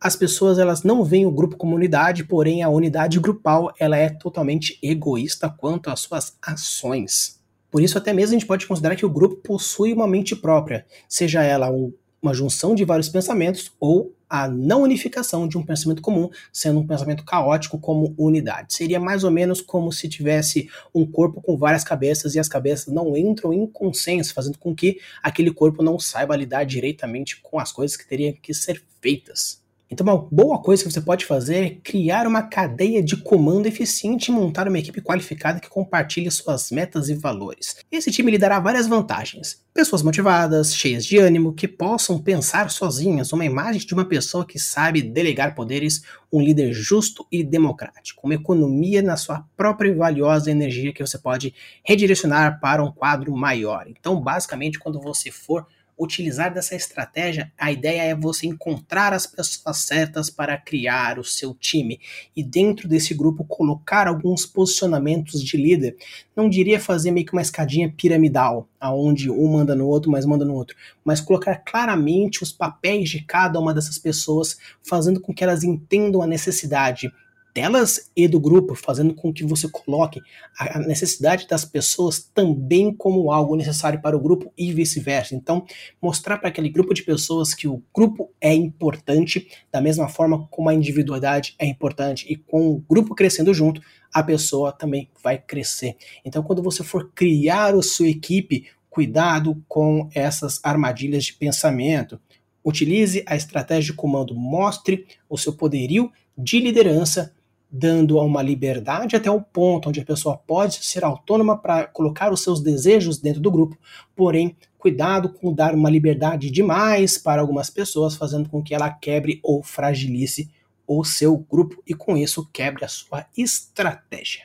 as 0.00 0.14
pessoas 0.14 0.58
elas 0.58 0.82
não 0.82 1.02
veem 1.02 1.26
o 1.26 1.30
grupo 1.30 1.56
como 1.56 1.74
unidade, 1.74 2.24
porém 2.24 2.62
a 2.62 2.68
unidade 2.68 3.18
grupal 3.18 3.72
ela 3.78 3.96
é 3.96 4.10
totalmente 4.10 4.78
egoísta 4.82 5.48
quanto 5.48 5.90
às 5.90 6.00
suas 6.00 6.36
ações. 6.40 7.40
Por 7.70 7.82
isso 7.82 7.98
até 7.98 8.12
mesmo 8.12 8.36
a 8.36 8.38
gente 8.38 8.46
pode 8.46 8.66
considerar 8.66 8.96
que 8.96 9.06
o 9.06 9.10
grupo 9.10 9.36
possui 9.36 9.92
uma 9.92 10.06
mente 10.06 10.36
própria, 10.36 10.86
seja 11.08 11.42
ela 11.42 11.70
um, 11.70 11.92
uma 12.20 12.34
junção 12.34 12.74
de 12.74 12.84
vários 12.84 13.08
pensamentos 13.08 13.72
ou 13.80 14.14
a 14.28 14.48
não 14.48 14.82
unificação 14.82 15.46
de 15.46 15.56
um 15.56 15.64
pensamento 15.64 16.02
comum, 16.02 16.28
sendo 16.52 16.80
um 16.80 16.86
pensamento 16.86 17.24
caótico 17.24 17.78
como 17.78 18.14
unidade. 18.18 18.74
Seria 18.74 18.98
mais 18.98 19.22
ou 19.22 19.30
menos 19.30 19.60
como 19.60 19.92
se 19.92 20.08
tivesse 20.08 20.68
um 20.94 21.06
corpo 21.06 21.40
com 21.40 21.56
várias 21.56 21.84
cabeças 21.84 22.34
e 22.34 22.40
as 22.40 22.48
cabeças 22.48 22.92
não 22.92 23.16
entram 23.16 23.52
em 23.52 23.66
consenso, 23.66 24.34
fazendo 24.34 24.58
com 24.58 24.74
que 24.74 24.98
aquele 25.22 25.52
corpo 25.52 25.82
não 25.82 25.98
saiba 25.98 26.36
lidar 26.36 26.64
diretamente 26.64 27.40
com 27.40 27.58
as 27.58 27.70
coisas 27.70 27.96
que 27.96 28.06
teriam 28.06 28.32
que 28.32 28.52
ser 28.52 28.82
feitas. 29.00 29.64
Então, 29.88 30.04
uma 30.04 30.16
boa 30.16 30.60
coisa 30.60 30.82
que 30.82 30.90
você 30.90 31.00
pode 31.00 31.24
fazer 31.24 31.64
é 31.64 31.70
criar 31.82 32.26
uma 32.26 32.42
cadeia 32.42 33.00
de 33.00 33.16
comando 33.16 33.66
eficiente 33.66 34.30
e 34.30 34.34
montar 34.34 34.66
uma 34.66 34.78
equipe 34.78 35.00
qualificada 35.00 35.60
que 35.60 35.68
compartilhe 35.68 36.28
suas 36.30 36.72
metas 36.72 37.08
e 37.08 37.14
valores. 37.14 37.76
Esse 37.90 38.10
time 38.10 38.32
lhe 38.32 38.38
dará 38.38 38.58
várias 38.58 38.88
vantagens. 38.88 39.64
Pessoas 39.72 40.02
motivadas, 40.02 40.74
cheias 40.74 41.04
de 41.04 41.18
ânimo, 41.18 41.52
que 41.52 41.68
possam 41.68 42.18
pensar 42.18 42.68
sozinhas, 42.70 43.32
uma 43.32 43.44
imagem 43.44 43.86
de 43.86 43.94
uma 43.94 44.04
pessoa 44.04 44.44
que 44.44 44.58
sabe 44.58 45.02
delegar 45.02 45.54
poderes, 45.54 46.02
um 46.32 46.40
líder 46.40 46.72
justo 46.72 47.24
e 47.30 47.44
democrático, 47.44 48.26
uma 48.26 48.34
economia 48.34 49.02
na 49.02 49.16
sua 49.16 49.44
própria 49.56 49.90
e 49.90 49.94
valiosa 49.94 50.50
energia 50.50 50.92
que 50.92 51.06
você 51.06 51.18
pode 51.18 51.54
redirecionar 51.84 52.58
para 52.58 52.82
um 52.82 52.90
quadro 52.90 53.36
maior. 53.36 53.86
Então, 53.88 54.20
basicamente, 54.20 54.80
quando 54.80 55.00
você 55.00 55.30
for 55.30 55.64
utilizar 55.98 56.52
dessa 56.52 56.74
estratégia, 56.74 57.50
a 57.58 57.72
ideia 57.72 58.02
é 58.02 58.14
você 58.14 58.46
encontrar 58.46 59.12
as 59.12 59.26
pessoas 59.26 59.78
certas 59.78 60.28
para 60.28 60.56
criar 60.58 61.18
o 61.18 61.24
seu 61.24 61.54
time 61.54 61.98
e 62.36 62.42
dentro 62.42 62.86
desse 62.86 63.14
grupo 63.14 63.44
colocar 63.44 64.06
alguns 64.06 64.44
posicionamentos 64.44 65.42
de 65.42 65.56
líder. 65.56 65.96
Não 66.34 66.48
diria 66.48 66.78
fazer 66.78 67.10
meio 67.10 67.24
que 67.24 67.32
uma 67.32 67.42
escadinha 67.42 67.90
piramidal, 67.90 68.68
aonde 68.78 69.30
um 69.30 69.52
manda 69.52 69.74
no 69.74 69.86
outro, 69.86 70.10
mas 70.10 70.26
manda 70.26 70.44
no 70.44 70.54
outro, 70.54 70.76
mas 71.04 71.20
colocar 71.20 71.56
claramente 71.56 72.42
os 72.42 72.52
papéis 72.52 73.08
de 73.08 73.22
cada 73.22 73.58
uma 73.58 73.72
dessas 73.72 73.98
pessoas, 73.98 74.58
fazendo 74.82 75.20
com 75.20 75.32
que 75.32 75.42
elas 75.42 75.64
entendam 75.64 76.20
a 76.20 76.26
necessidade 76.26 77.10
delas 77.56 78.10
e 78.14 78.28
do 78.28 78.38
grupo, 78.38 78.74
fazendo 78.74 79.14
com 79.14 79.32
que 79.32 79.42
você 79.42 79.66
coloque 79.66 80.20
a 80.58 80.78
necessidade 80.80 81.48
das 81.48 81.64
pessoas 81.64 82.20
também 82.20 82.92
como 82.92 83.32
algo 83.32 83.56
necessário 83.56 84.02
para 84.02 84.14
o 84.14 84.20
grupo 84.20 84.52
e 84.58 84.74
vice-versa. 84.74 85.34
Então, 85.34 85.64
mostrar 86.00 86.36
para 86.36 86.50
aquele 86.50 86.68
grupo 86.68 86.92
de 86.92 87.02
pessoas 87.02 87.54
que 87.54 87.66
o 87.66 87.82
grupo 87.94 88.30
é 88.42 88.52
importante, 88.52 89.48
da 89.72 89.80
mesma 89.80 90.06
forma 90.06 90.46
como 90.50 90.68
a 90.68 90.74
individualidade 90.74 91.54
é 91.58 91.64
importante, 91.64 92.30
e 92.30 92.36
com 92.36 92.68
o 92.68 92.84
grupo 92.86 93.14
crescendo 93.14 93.54
junto, 93.54 93.80
a 94.12 94.22
pessoa 94.22 94.70
também 94.70 95.08
vai 95.24 95.38
crescer. 95.38 95.96
Então, 96.26 96.42
quando 96.42 96.62
você 96.62 96.84
for 96.84 97.10
criar 97.14 97.74
a 97.74 97.80
sua 97.80 98.08
equipe, 98.08 98.66
cuidado 98.90 99.64
com 99.66 100.10
essas 100.14 100.60
armadilhas 100.62 101.24
de 101.24 101.32
pensamento. 101.32 102.20
Utilize 102.62 103.22
a 103.26 103.34
estratégia 103.34 103.92
de 103.92 103.96
comando, 103.96 104.34
mostre 104.34 105.06
o 105.26 105.38
seu 105.38 105.54
poderio 105.54 106.12
de 106.36 106.60
liderança 106.60 107.35
dando 107.76 108.18
uma 108.18 108.42
liberdade 108.42 109.16
até 109.16 109.30
o 109.30 109.40
ponto 109.40 109.88
onde 109.88 110.00
a 110.00 110.04
pessoa 110.04 110.36
pode 110.36 110.84
ser 110.84 111.04
autônoma 111.04 111.58
para 111.58 111.86
colocar 111.86 112.32
os 112.32 112.42
seus 112.42 112.60
desejos 112.60 113.18
dentro 113.18 113.40
do 113.40 113.50
grupo, 113.50 113.78
porém, 114.14 114.56
cuidado 114.78 115.28
com 115.28 115.52
dar 115.52 115.74
uma 115.74 115.90
liberdade 115.90 116.50
demais 116.50 117.18
para 117.18 117.40
algumas 117.40 117.68
pessoas, 117.70 118.16
fazendo 118.16 118.48
com 118.48 118.62
que 118.62 118.74
ela 118.74 118.90
quebre 118.90 119.40
ou 119.42 119.62
fragilize 119.62 120.48
o 120.86 121.04
seu 121.04 121.36
grupo 121.36 121.82
e 121.86 121.94
com 121.94 122.16
isso 122.16 122.48
quebre 122.52 122.84
a 122.84 122.88
sua 122.88 123.26
estratégia. 123.36 124.44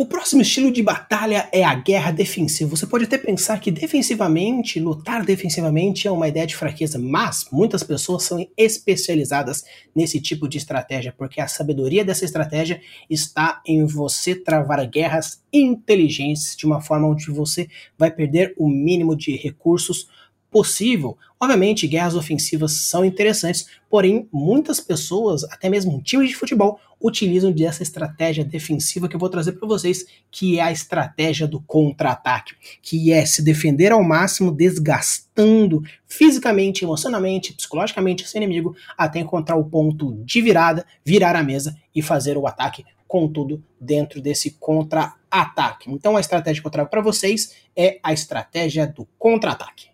O 0.00 0.06
próximo 0.06 0.42
estilo 0.42 0.70
de 0.70 0.80
batalha 0.80 1.48
é 1.50 1.64
a 1.64 1.74
guerra 1.74 2.12
defensiva. 2.12 2.70
Você 2.70 2.86
pode 2.86 3.06
até 3.06 3.18
pensar 3.18 3.58
que 3.58 3.68
defensivamente, 3.68 4.78
lutar 4.78 5.24
defensivamente 5.24 6.06
é 6.06 6.10
uma 6.12 6.28
ideia 6.28 6.46
de 6.46 6.54
fraqueza, 6.54 7.00
mas 7.00 7.48
muitas 7.50 7.82
pessoas 7.82 8.22
são 8.22 8.46
especializadas 8.56 9.64
nesse 9.92 10.20
tipo 10.20 10.48
de 10.48 10.56
estratégia, 10.56 11.12
porque 11.18 11.40
a 11.40 11.48
sabedoria 11.48 12.04
dessa 12.04 12.24
estratégia 12.24 12.80
está 13.10 13.60
em 13.66 13.84
você 13.86 14.36
travar 14.36 14.86
guerras 14.86 15.42
inteligentes 15.52 16.54
de 16.54 16.64
uma 16.64 16.80
forma 16.80 17.08
onde 17.08 17.32
você 17.32 17.66
vai 17.98 18.12
perder 18.12 18.54
o 18.56 18.68
mínimo 18.68 19.16
de 19.16 19.34
recursos 19.34 20.06
possível. 20.50 21.16
Obviamente, 21.40 21.86
guerras 21.86 22.14
ofensivas 22.14 22.72
são 22.72 23.04
interessantes, 23.04 23.68
porém, 23.88 24.28
muitas 24.32 24.80
pessoas, 24.80 25.44
até 25.44 25.68
mesmo 25.68 26.02
times 26.02 26.30
de 26.30 26.34
futebol, 26.34 26.80
utilizam 27.00 27.52
dessa 27.52 27.82
estratégia 27.82 28.44
defensiva 28.44 29.08
que 29.08 29.14
eu 29.14 29.20
vou 29.20 29.28
trazer 29.28 29.52
para 29.52 29.68
vocês, 29.68 30.04
que 30.30 30.58
é 30.58 30.62
a 30.62 30.72
estratégia 30.72 31.46
do 31.46 31.60
contra-ataque, 31.60 32.54
que 32.82 33.12
é 33.12 33.24
se 33.24 33.42
defender 33.42 33.92
ao 33.92 34.02
máximo, 34.02 34.50
desgastando 34.50 35.82
fisicamente, 36.06 36.84
emocionalmente, 36.84 37.52
psicologicamente 37.52 38.24
esse 38.24 38.36
inimigo, 38.36 38.74
até 38.96 39.20
encontrar 39.20 39.56
o 39.56 39.64
ponto 39.64 40.20
de 40.24 40.40
virada, 40.40 40.84
virar 41.04 41.36
a 41.36 41.42
mesa 41.42 41.76
e 41.94 42.02
fazer 42.02 42.36
o 42.36 42.46
ataque 42.46 42.84
contudo, 43.08 43.64
dentro 43.80 44.20
desse 44.20 44.50
contra-ataque. 44.50 45.90
Então, 45.90 46.16
a 46.16 46.20
estratégia 46.20 46.60
que 46.60 46.66
eu 46.66 46.70
trago 46.70 46.90
para 46.90 47.00
vocês 47.00 47.56
é 47.74 47.98
a 48.02 48.12
estratégia 48.12 48.86
do 48.86 49.08
contra-ataque. 49.18 49.88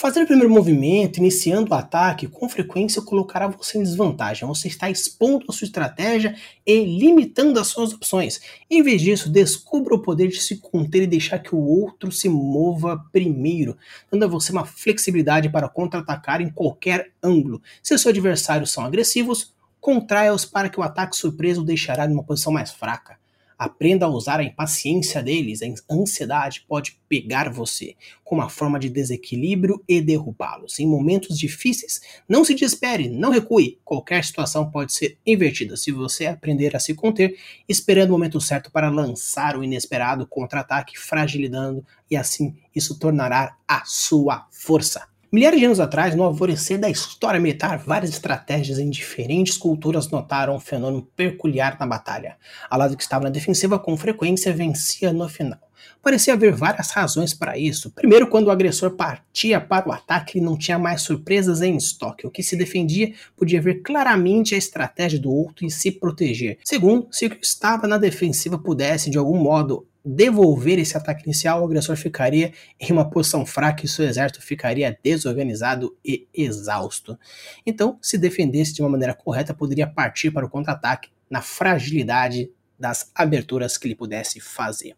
Fazer 0.00 0.22
o 0.22 0.26
primeiro 0.26 0.48
movimento, 0.48 1.16
iniciando 1.16 1.72
o 1.72 1.74
ataque, 1.74 2.28
com 2.28 2.48
frequência 2.48 3.02
colocará 3.02 3.48
você 3.48 3.78
em 3.78 3.82
desvantagem. 3.82 4.46
Você 4.46 4.68
está 4.68 4.88
expondo 4.88 5.46
a 5.48 5.52
sua 5.52 5.64
estratégia 5.64 6.36
e 6.64 6.84
limitando 6.84 7.58
as 7.58 7.66
suas 7.66 7.92
opções. 7.92 8.40
Em 8.70 8.80
vez 8.80 9.02
disso, 9.02 9.28
descubra 9.28 9.96
o 9.96 9.98
poder 10.00 10.28
de 10.28 10.40
se 10.40 10.58
conter 10.58 11.02
e 11.02 11.06
deixar 11.08 11.40
que 11.40 11.52
o 11.52 11.58
outro 11.58 12.12
se 12.12 12.28
mova 12.28 13.04
primeiro, 13.10 13.76
dando 14.08 14.24
a 14.24 14.28
você 14.28 14.52
uma 14.52 14.64
flexibilidade 14.64 15.48
para 15.48 15.68
contra-atacar 15.68 16.40
em 16.40 16.48
qualquer 16.48 17.10
ângulo. 17.20 17.60
Se 17.82 17.98
seus 17.98 18.06
adversários 18.06 18.70
são 18.70 18.84
agressivos, 18.84 19.52
contraia-os 19.80 20.44
para 20.44 20.68
que 20.68 20.78
o 20.78 20.84
ataque 20.84 21.16
surpresa 21.16 21.60
o 21.60 21.64
deixará 21.64 22.06
em 22.06 22.12
uma 22.12 22.22
posição 22.22 22.52
mais 22.52 22.70
fraca. 22.70 23.17
Aprenda 23.58 24.06
a 24.06 24.08
usar 24.08 24.38
a 24.38 24.44
impaciência 24.44 25.20
deles, 25.22 25.60
a 25.62 25.92
ansiedade 25.92 26.64
pode 26.68 27.00
pegar 27.08 27.50
você 27.50 27.96
com 28.22 28.36
uma 28.36 28.48
forma 28.48 28.78
de 28.78 28.88
desequilíbrio 28.88 29.82
e 29.88 30.00
derrubá-los. 30.00 30.78
Em 30.78 30.86
momentos 30.86 31.36
difíceis, 31.36 32.00
não 32.28 32.44
se 32.44 32.54
desespere, 32.54 33.08
não 33.08 33.30
recue. 33.30 33.80
Qualquer 33.84 34.24
situação 34.24 34.70
pode 34.70 34.92
ser 34.92 35.18
invertida 35.26 35.76
se 35.76 35.90
você 35.90 36.26
aprender 36.26 36.76
a 36.76 36.80
se 36.80 36.94
conter, 36.94 37.36
esperando 37.68 38.10
o 38.10 38.12
momento 38.12 38.40
certo 38.40 38.70
para 38.70 38.90
lançar 38.90 39.56
o 39.56 39.64
inesperado 39.64 40.26
contra-ataque, 40.26 40.98
fragilizando 40.98 41.84
e 42.10 42.16
assim 42.16 42.54
isso 42.74 42.98
tornará 42.98 43.56
a 43.66 43.84
sua 43.84 44.46
força. 44.52 45.08
Milhares 45.30 45.60
de 45.60 45.66
anos 45.66 45.78
atrás, 45.78 46.14
no 46.14 46.22
alvorecer 46.22 46.78
da 46.78 46.88
história 46.88 47.38
militar, 47.38 47.76
várias 47.76 48.10
estratégias 48.10 48.78
em 48.78 48.88
diferentes 48.88 49.58
culturas 49.58 50.08
notaram 50.08 50.56
um 50.56 50.60
fenômeno 50.60 51.06
peculiar 51.14 51.76
na 51.78 51.86
batalha. 51.86 52.38
Ao 52.70 52.78
lado 52.78 52.96
que 52.96 53.02
estava 53.02 53.24
na 53.24 53.30
defensiva 53.30 53.78
com 53.78 53.94
frequência 53.94 54.54
vencia 54.54 55.12
no 55.12 55.28
final. 55.28 55.58
Parecia 56.02 56.32
haver 56.32 56.54
várias 56.54 56.90
razões 56.90 57.34
para 57.34 57.58
isso. 57.58 57.90
Primeiro, 57.90 58.28
quando 58.28 58.46
o 58.46 58.50
agressor 58.50 58.92
partia 58.92 59.60
para 59.60 59.88
o 59.88 59.92
ataque, 59.92 60.38
ele 60.38 60.46
não 60.46 60.56
tinha 60.56 60.78
mais 60.78 61.02
surpresas 61.02 61.60
em 61.60 61.76
estoque. 61.76 62.26
O 62.26 62.30
que 62.30 62.42
se 62.42 62.56
defendia 62.56 63.12
podia 63.36 63.60
ver 63.60 63.82
claramente 63.82 64.54
a 64.54 64.58
estratégia 64.58 65.18
do 65.18 65.30
outro 65.30 65.66
e 65.66 65.70
se 65.70 65.90
proteger. 65.90 66.58
Segundo, 66.64 67.08
se 67.10 67.26
o 67.26 67.30
que 67.30 67.44
estava 67.44 67.86
na 67.86 67.98
defensiva 67.98 68.58
pudesse, 68.58 69.10
de 69.10 69.18
algum 69.18 69.36
modo, 69.36 69.86
devolver 70.08 70.78
esse 70.78 70.96
ataque 70.96 71.24
inicial, 71.24 71.60
o 71.60 71.64
agressor 71.66 71.94
ficaria 71.94 72.52
em 72.80 72.90
uma 72.90 73.08
posição 73.10 73.44
fraca 73.44 73.84
e 73.84 73.88
seu 73.88 74.06
exército 74.06 74.40
ficaria 74.40 74.98
desorganizado 75.02 75.94
e 76.02 76.26
exausto. 76.32 77.18
Então, 77.66 77.98
se 78.00 78.16
defendesse 78.16 78.72
de 78.72 78.80
uma 78.80 78.88
maneira 78.88 79.12
correta, 79.12 79.52
poderia 79.52 79.86
partir 79.86 80.30
para 80.30 80.46
o 80.46 80.48
contra-ataque 80.48 81.10
na 81.28 81.42
fragilidade 81.42 82.50
das 82.78 83.10
aberturas 83.14 83.76
que 83.76 83.86
ele 83.86 83.94
pudesse 83.94 84.40
fazer. 84.40 84.96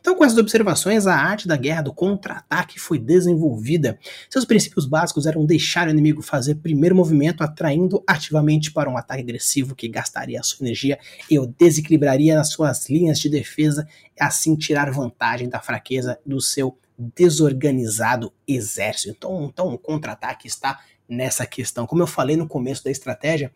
Então, 0.00 0.14
com 0.14 0.24
essas 0.24 0.38
observações, 0.38 1.06
a 1.06 1.14
arte 1.14 1.46
da 1.46 1.56
guerra 1.56 1.82
do 1.82 1.94
contra-ataque 1.94 2.78
foi 2.78 2.98
desenvolvida. 2.98 3.98
Seus 4.28 4.44
princípios 4.44 4.86
básicos 4.86 5.26
eram 5.26 5.46
deixar 5.46 5.86
o 5.86 5.90
inimigo 5.90 6.22
fazer 6.22 6.56
primeiro 6.56 6.94
movimento, 6.94 7.42
atraindo 7.42 8.02
ativamente 8.06 8.72
para 8.72 8.90
um 8.90 8.96
ataque 8.96 9.22
agressivo 9.22 9.74
que 9.74 9.88
gastaria 9.88 10.40
a 10.40 10.42
sua 10.42 10.64
energia 10.64 10.98
e 11.30 11.38
o 11.38 11.46
desequilibraria 11.46 12.36
nas 12.36 12.50
suas 12.50 12.88
linhas 12.88 13.18
de 13.18 13.28
defesa, 13.28 13.86
e 14.18 14.22
assim 14.22 14.56
tirar 14.56 14.90
vantagem 14.90 15.48
da 15.48 15.60
fraqueza 15.60 16.18
do 16.24 16.40
seu 16.40 16.78
desorganizado 16.98 18.32
exército. 18.46 19.14
Então, 19.16 19.44
então 19.44 19.68
o 19.68 19.78
contra-ataque 19.78 20.46
está 20.46 20.80
nessa 21.08 21.46
questão. 21.46 21.86
Como 21.86 22.02
eu 22.02 22.06
falei 22.06 22.36
no 22.36 22.48
começo 22.48 22.84
da 22.84 22.90
estratégia, 22.90 23.52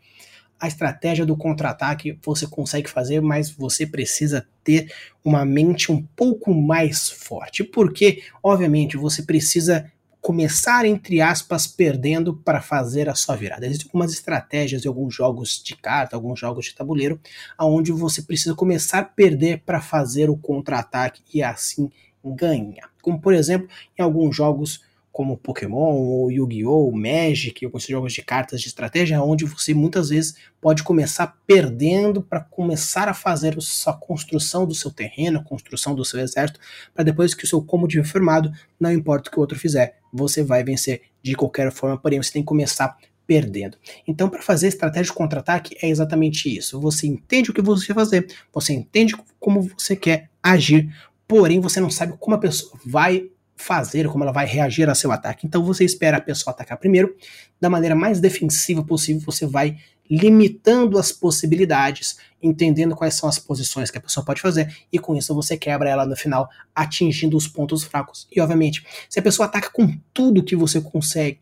a 0.59 0.69
estratégia 0.69 1.27
do 1.27 1.37
contra-ataque 1.37 2.19
você 2.25 2.47
consegue 2.47 2.89
fazer, 2.89 3.21
mas 3.21 3.51
você 3.51 3.87
precisa 3.87 4.47
ter 4.65 4.93
uma 5.25 5.45
mente 5.45 5.93
um 5.93 6.03
pouco 6.17 6.55
mais 6.55 7.11
forte. 7.11 7.63
Porque, 7.63 8.23
obviamente, 8.43 8.97
você 8.97 9.23
precisa 9.23 9.91
começar, 10.21 10.85
entre 10.85 11.21
aspas, 11.21 11.69
perdendo 11.69 12.35
para 12.35 12.61
fazer 12.61 13.09
a 13.09 13.15
sua 13.15 13.37
virada. 13.37 13.65
Existem 13.65 13.87
algumas 13.87 14.13
estratégias 14.13 14.85
em 14.85 14.89
alguns 14.89 15.15
jogos 15.15 15.63
de 15.63 15.77
carta, 15.77 16.17
alguns 16.17 16.41
jogos 16.41 16.65
de 16.65 16.75
tabuleiro, 16.75 17.21
onde 17.61 17.93
você 17.93 18.23
precisa 18.23 18.53
começar 18.53 18.99
a 18.99 19.05
perder 19.05 19.63
para 19.65 19.81
fazer 19.81 20.29
o 20.29 20.37
contra-ataque 20.37 21.23
e 21.33 21.45
assim 21.45 21.89
ganhar. 22.25 22.91
Como, 23.01 23.21
por 23.21 23.33
exemplo, 23.33 23.69
em 23.97 24.03
alguns 24.03 24.35
jogos 24.35 24.81
como 25.17 25.39
Pokémon 25.39 25.95
ou 25.95 26.31
Yu-Gi-Oh!, 26.31 26.93
Magic, 26.93 27.65
alguns 27.65 27.87
jogos 27.87 28.13
de 28.13 28.21
cartas 28.21 28.61
de 28.61 28.69
estratégia, 28.69 29.23
onde 29.23 29.47
você 29.47 29.73
muitas 29.73 30.11
vezes 30.11 30.37
pode 30.61 30.83
começar 30.83 31.39
perdendo 31.47 32.21
para 32.21 32.41
começar 32.41 33.09
a 33.09 33.15
fazer 33.15 33.57
a 33.87 33.93
construção 33.95 34.67
do 34.67 34.75
seu 34.75 34.91
terreno, 34.91 35.39
a 35.39 35.43
construção 35.43 35.95
do 35.95 36.05
seu 36.05 36.21
exército, 36.21 36.61
para 36.93 37.03
depois 37.03 37.33
que 37.33 37.45
o 37.45 37.47
seu 37.47 37.63
combo 37.63 37.89
tiver 37.89 38.05
formado, 38.05 38.53
não 38.79 38.93
importa 38.93 39.31
o 39.31 39.33
que 39.33 39.39
o 39.39 39.41
outro 39.41 39.59
fizer, 39.59 39.97
você 40.13 40.43
vai 40.43 40.63
vencer 40.63 41.01
de 41.23 41.35
qualquer 41.35 41.73
forma, 41.73 41.97
porém 41.97 42.23
você 42.23 42.33
tem 42.33 42.43
que 42.43 42.47
começar 42.47 42.95
perdendo. 43.27 43.79
Então, 44.07 44.29
para 44.29 44.43
fazer 44.43 44.69
estratégia 44.69 45.11
de 45.13 45.17
contra-ataque 45.17 45.79
é 45.81 45.89
exatamente 45.89 46.55
isso. 46.55 46.79
Você 46.79 47.07
entende 47.07 47.51
o 47.51 47.55
que 47.55 47.63
você 47.63 47.95
fazer, 47.95 48.27
você 48.53 48.75
entende 48.75 49.17
como 49.41 49.63
você 49.63 49.97
quer 49.97 50.29
agir, 50.43 50.95
porém 51.27 51.59
você 51.59 51.81
não 51.81 51.89
sabe 51.89 52.19
como 52.19 52.37
a 52.37 52.39
pessoa 52.39 52.79
vai 52.85 53.31
fazer, 53.57 54.07
como 54.09 54.23
ela 54.23 54.33
vai 54.33 54.47
reagir 54.47 54.89
a 54.89 54.95
seu 54.95 55.11
ataque. 55.11 55.47
Então 55.47 55.65
você 55.65 55.85
espera 55.85 56.19
a 56.19 56.21
pessoa 56.21 56.53
atacar 56.53 56.79
primeiro, 56.79 57.17
da 57.61 57.71
maneira 57.71 57.95
mais 57.95 58.21
defensiva 58.21 58.85
possível, 58.85 59.23
você 59.25 59.47
vai 59.47 59.77
limitando 60.09 60.99
as 60.99 61.11
possibilidades, 61.11 62.17
entendendo 62.41 62.95
quais 62.95 63.15
são 63.15 63.29
as 63.29 63.39
posições 63.39 63.91
que 63.91 63.99
a 63.99 64.01
pessoa 64.01 64.25
pode 64.25 64.41
fazer, 64.41 64.73
e 64.93 64.99
com 64.99 65.17
isso 65.17 65.35
você 65.35 65.57
quebra 65.57 65.89
ela 65.89 66.07
no 66.07 66.15
final, 66.15 66.49
atingindo 66.75 67.37
os 67.37 67.49
pontos 67.49 67.83
fracos. 67.83 68.29
E 68.31 68.41
obviamente, 68.41 68.87
se 69.09 69.19
a 69.19 69.23
pessoa 69.23 69.47
ataca 69.47 69.71
com 69.71 69.99
tudo 70.15 70.45
que 70.45 70.55
você 70.55 70.81
consegue, 70.81 71.41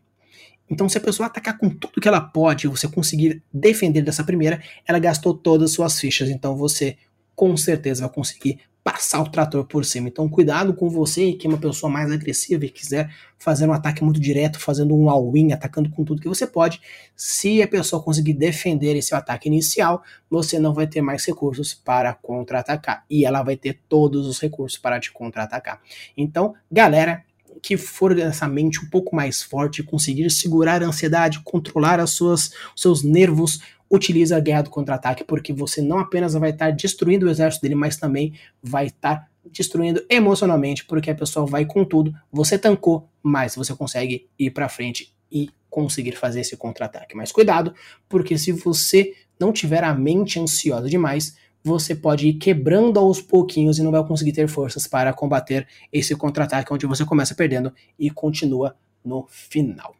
então 0.67 0.89
se 0.89 0.97
a 0.97 1.01
pessoa 1.01 1.27
atacar 1.27 1.57
com 1.59 1.69
tudo 1.69 2.01
que 2.01 2.07
ela 2.07 2.21
pode, 2.21 2.67
você 2.67 2.87
conseguir 2.87 3.43
defender 3.53 4.01
dessa 4.01 4.23
primeira, 4.23 4.59
ela 4.87 4.97
gastou 4.97 5.35
todas 5.35 5.69
as 5.69 5.75
suas 5.75 5.99
fichas, 5.99 6.29
então 6.29 6.57
você 6.57 6.97
com 7.35 7.55
certeza 7.55 8.01
vai 8.05 8.15
conseguir 8.15 8.61
passar 8.85 9.19
o 9.19 9.27
trator 9.27 9.65
por 9.65 9.83
cima. 9.83 10.09
Então, 10.09 10.29
cuidado 10.29 10.71
com 10.71 10.87
você 10.87 11.33
que 11.33 11.47
é 11.47 11.49
uma 11.49 11.57
pessoa 11.57 11.91
mais 11.91 12.11
agressiva 12.11 12.65
e 12.65 12.69
quiser 12.69 13.11
fazer 13.35 13.67
um 13.67 13.73
ataque 13.73 14.03
muito 14.03 14.19
direto, 14.19 14.59
fazendo 14.59 14.95
um 14.95 15.09
all-in, 15.09 15.51
atacando 15.51 15.89
com 15.89 16.05
tudo 16.05 16.21
que 16.21 16.27
você 16.27 16.45
pode. 16.45 16.79
Se 17.15 17.63
a 17.63 17.67
pessoa 17.67 17.99
conseguir 17.99 18.35
defender 18.35 18.95
esse 18.95 19.15
ataque 19.15 19.49
inicial, 19.49 20.03
você 20.29 20.59
não 20.59 20.71
vai 20.71 20.85
ter 20.85 21.01
mais 21.01 21.25
recursos 21.25 21.73
para 21.73 22.13
contra-atacar. 22.13 23.03
E 23.09 23.25
ela 23.25 23.41
vai 23.41 23.57
ter 23.57 23.79
todos 23.89 24.27
os 24.27 24.39
recursos 24.39 24.77
para 24.77 24.99
te 24.99 25.11
contra-atacar. 25.11 25.81
Então, 26.15 26.53
galera, 26.71 27.23
que 27.65 27.77
for 27.77 28.15
essa 28.19 28.47
mente 28.47 28.79
um 28.79 28.87
pouco 28.91 29.15
mais 29.15 29.41
forte, 29.41 29.81
conseguir 29.81 30.29
segurar 30.29 30.83
a 30.83 30.85
ansiedade, 30.85 31.39
controlar 31.43 31.99
as 31.99 32.11
suas, 32.11 32.51
seus 32.75 33.01
nervos, 33.01 33.59
utiliza 33.89 34.37
a 34.37 34.39
guerra 34.39 34.61
do 34.61 34.69
contra-ataque, 34.69 35.23
porque 35.23 35.51
você 35.51 35.81
não 35.81 35.97
apenas 35.97 36.35
vai 36.35 36.51
estar 36.51 36.69
destruindo 36.69 37.25
o 37.25 37.29
exército 37.29 37.63
dele, 37.63 37.73
mas 37.73 37.97
também 37.97 38.35
vai 38.61 38.85
estar 38.85 39.27
destruindo 39.51 40.05
emocionalmente, 40.07 40.85
porque 40.85 41.09
a 41.09 41.15
pessoa 41.15 41.47
vai 41.47 41.65
com 41.65 41.83
tudo, 41.83 42.13
você 42.31 42.55
tancou, 42.55 43.09
mas 43.23 43.55
você 43.55 43.73
consegue 43.73 44.27
ir 44.37 44.51
para 44.51 44.69
frente 44.69 45.11
e 45.31 45.49
conseguir 45.67 46.15
fazer 46.15 46.41
esse 46.41 46.55
contra-ataque. 46.55 47.17
Mas 47.17 47.31
cuidado, 47.31 47.73
porque 48.07 48.37
se 48.37 48.51
você 48.51 49.15
não 49.39 49.51
tiver 49.51 49.83
a 49.83 49.91
mente 49.91 50.39
ansiosa 50.39 50.87
demais, 50.87 51.35
você 51.65 51.95
pode 51.95 52.27
ir 52.27 52.33
quebrando 52.33 52.99
aos 52.99 53.19
pouquinhos 53.19 53.79
e 53.79 53.83
não 53.83 53.89
vai 53.89 54.05
conseguir 54.05 54.31
ter 54.31 54.47
forças 54.47 54.85
para 54.85 55.11
combater 55.11 55.67
esse 55.91 56.15
contra-ataque 56.15 56.71
onde 56.71 56.85
você 56.85 57.03
começa 57.03 57.33
perdendo 57.33 57.73
e 57.97 58.11
continua 58.11 58.75
no 59.03 59.25
final. 59.27 59.95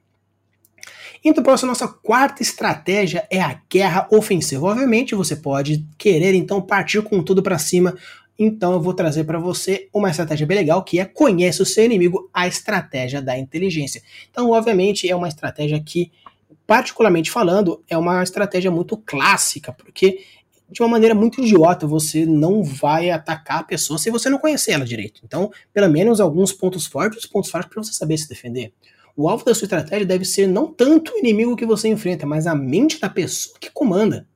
Então, 1.24 1.44
para 1.44 1.56
a 1.56 1.66
nossa 1.66 1.88
quarta 1.88 2.44
estratégia 2.44 3.26
é 3.32 3.42
a 3.42 3.60
guerra 3.68 4.08
ofensiva. 4.12 4.64
Obviamente, 4.64 5.16
você 5.16 5.36
pode 5.36 5.84
querer 5.98 6.36
então 6.36 6.62
partir 6.62 7.02
com 7.02 7.24
tudo 7.24 7.42
para 7.42 7.58
cima. 7.58 7.98
Então, 8.38 8.74
eu 8.74 8.80
vou 8.80 8.94
trazer 8.94 9.24
para 9.24 9.40
você 9.40 9.90
uma 9.92 10.12
estratégia 10.12 10.46
bem 10.46 10.58
legal 10.58 10.84
que 10.84 11.00
é 11.00 11.06
conhece 11.06 11.64
o 11.64 11.66
seu 11.66 11.84
inimigo, 11.84 12.30
a 12.32 12.48
estratégia 12.48 13.24
da 13.24 13.36
inteligência. 13.36 14.04
Então, 14.30 14.52
obviamente, 14.52 15.10
é 15.10 15.16
uma 15.16 15.28
estratégia 15.28 15.82
que, 15.84 16.12
particularmente 16.68 17.32
falando, 17.32 17.84
é 17.90 17.98
uma 17.98 18.22
estratégia 18.22 18.70
muito 18.70 18.96
clássica, 18.96 19.74
porque 19.74 20.20
de 20.70 20.82
uma 20.82 20.90
maneira 20.90 21.14
muito 21.14 21.42
idiota, 21.42 21.86
você 21.86 22.26
não 22.26 22.64
vai 22.64 23.12
atacar 23.12 23.60
a 23.60 23.64
pessoa 23.64 24.00
se 24.00 24.10
você 24.10 24.30
não 24.30 24.40
conhecer 24.40 24.72
ela 24.72 24.86
direito. 24.86 25.22
Então, 25.24 25.52
pelo 25.74 25.90
menos 25.90 26.20
alguns 26.20 26.52
pontos 26.52 26.86
fortes, 26.86 27.24
os 27.24 27.30
pontos 27.30 27.52
fracos 27.52 27.72
para 27.72 27.84
você 27.84 27.94
saber 27.94 28.18
se 28.18 28.28
defender. 28.28 28.74
O 29.16 29.30
alvo 29.30 29.46
da 29.46 29.56
sua 29.56 29.66
estratégia 29.66 30.06
deve 30.06 30.26
ser 30.26 30.48
não 30.48 30.68
tanto 30.68 31.14
o 31.14 31.18
inimigo 31.20 31.56
que 31.56 31.66
você 31.66 31.88
enfrenta, 31.88 32.26
mas 32.26 32.48
a 32.48 32.56
mente 32.56 33.00
da 33.00 33.10
pessoa 33.10 33.58
que 33.60 33.72
comanda. 33.72 34.28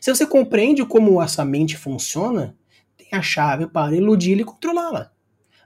Se 0.00 0.12
você 0.12 0.26
compreende 0.26 0.84
como 0.84 1.22
essa 1.22 1.44
mente 1.44 1.76
funciona, 1.76 2.56
tem 2.96 3.08
a 3.12 3.22
chave 3.22 3.66
para 3.66 3.94
iludi-la 3.94 4.40
e 4.40 4.44
controlá-la. 4.44 5.12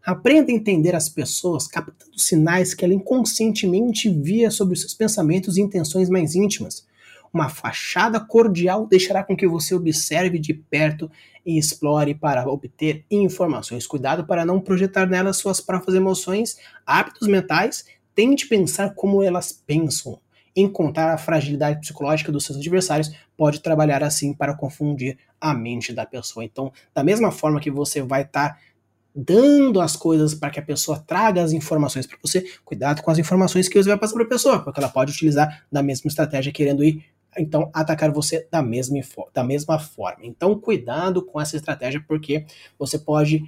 Aprenda 0.04 0.50
a 0.50 0.54
entender 0.54 0.94
as 0.94 1.08
pessoas 1.08 1.66
captando 1.66 2.18
sinais 2.18 2.74
que 2.74 2.84
ela 2.84 2.94
inconscientemente 2.94 4.08
via 4.08 4.50
sobre 4.50 4.74
os 4.74 4.80
seus 4.80 4.94
pensamentos 4.94 5.56
e 5.56 5.60
intenções 5.60 6.08
mais 6.08 6.34
íntimas. 6.34 6.86
Uma 7.32 7.48
fachada 7.48 8.18
cordial 8.18 8.86
deixará 8.86 9.22
com 9.22 9.36
que 9.36 9.46
você 9.46 9.74
observe 9.74 10.38
de 10.38 10.52
perto 10.52 11.10
e 11.46 11.58
explore 11.58 12.14
para 12.14 12.48
obter 12.48 13.04
informações. 13.10 13.86
Cuidado 13.86 14.26
para 14.26 14.44
não 14.44 14.60
projetar 14.60 15.06
nelas 15.06 15.36
suas 15.36 15.60
próprias 15.60 15.96
emoções, 15.96 16.58
hábitos 16.84 17.28
mentais 17.28 17.84
Tente 18.14 18.46
pensar 18.46 18.94
como 18.94 19.22
elas 19.22 19.52
pensam. 19.52 20.20
Encontrar 20.54 21.14
a 21.14 21.18
fragilidade 21.18 21.80
psicológica 21.80 22.32
dos 22.32 22.44
seus 22.44 22.58
adversários 22.58 23.10
pode 23.36 23.60
trabalhar 23.60 24.02
assim 24.02 24.34
para 24.34 24.54
confundir 24.54 25.16
a 25.40 25.54
mente 25.54 25.92
da 25.92 26.04
pessoa. 26.04 26.44
Então, 26.44 26.72
da 26.94 27.04
mesma 27.04 27.30
forma 27.30 27.60
que 27.60 27.70
você 27.70 28.02
vai 28.02 28.22
estar 28.22 28.50
tá 28.50 28.58
dando 29.14 29.80
as 29.80 29.96
coisas 29.96 30.34
para 30.34 30.50
que 30.50 30.60
a 30.60 30.62
pessoa 30.62 30.98
traga 30.98 31.42
as 31.42 31.52
informações 31.52 32.06
para 32.06 32.18
você, 32.22 32.44
cuidado 32.64 33.00
com 33.00 33.10
as 33.10 33.18
informações 33.18 33.68
que 33.68 33.82
você 33.82 33.88
vai 33.88 33.98
passar 33.98 34.14
para 34.14 34.24
a 34.24 34.28
pessoa, 34.28 34.62
porque 34.62 34.78
ela 34.78 34.88
pode 34.88 35.12
utilizar 35.12 35.64
da 35.70 35.82
mesma 35.82 36.08
estratégia 36.08 36.52
querendo 36.52 36.84
ir 36.84 37.04
então 37.36 37.70
atacar 37.72 38.10
você 38.10 38.46
da 38.50 38.62
mesma, 38.62 38.98
da 39.32 39.44
mesma 39.44 39.78
forma. 39.78 40.24
Então, 40.24 40.58
cuidado 40.58 41.24
com 41.24 41.40
essa 41.40 41.56
estratégia, 41.56 42.02
porque 42.06 42.44
você 42.78 42.98
pode 42.98 43.42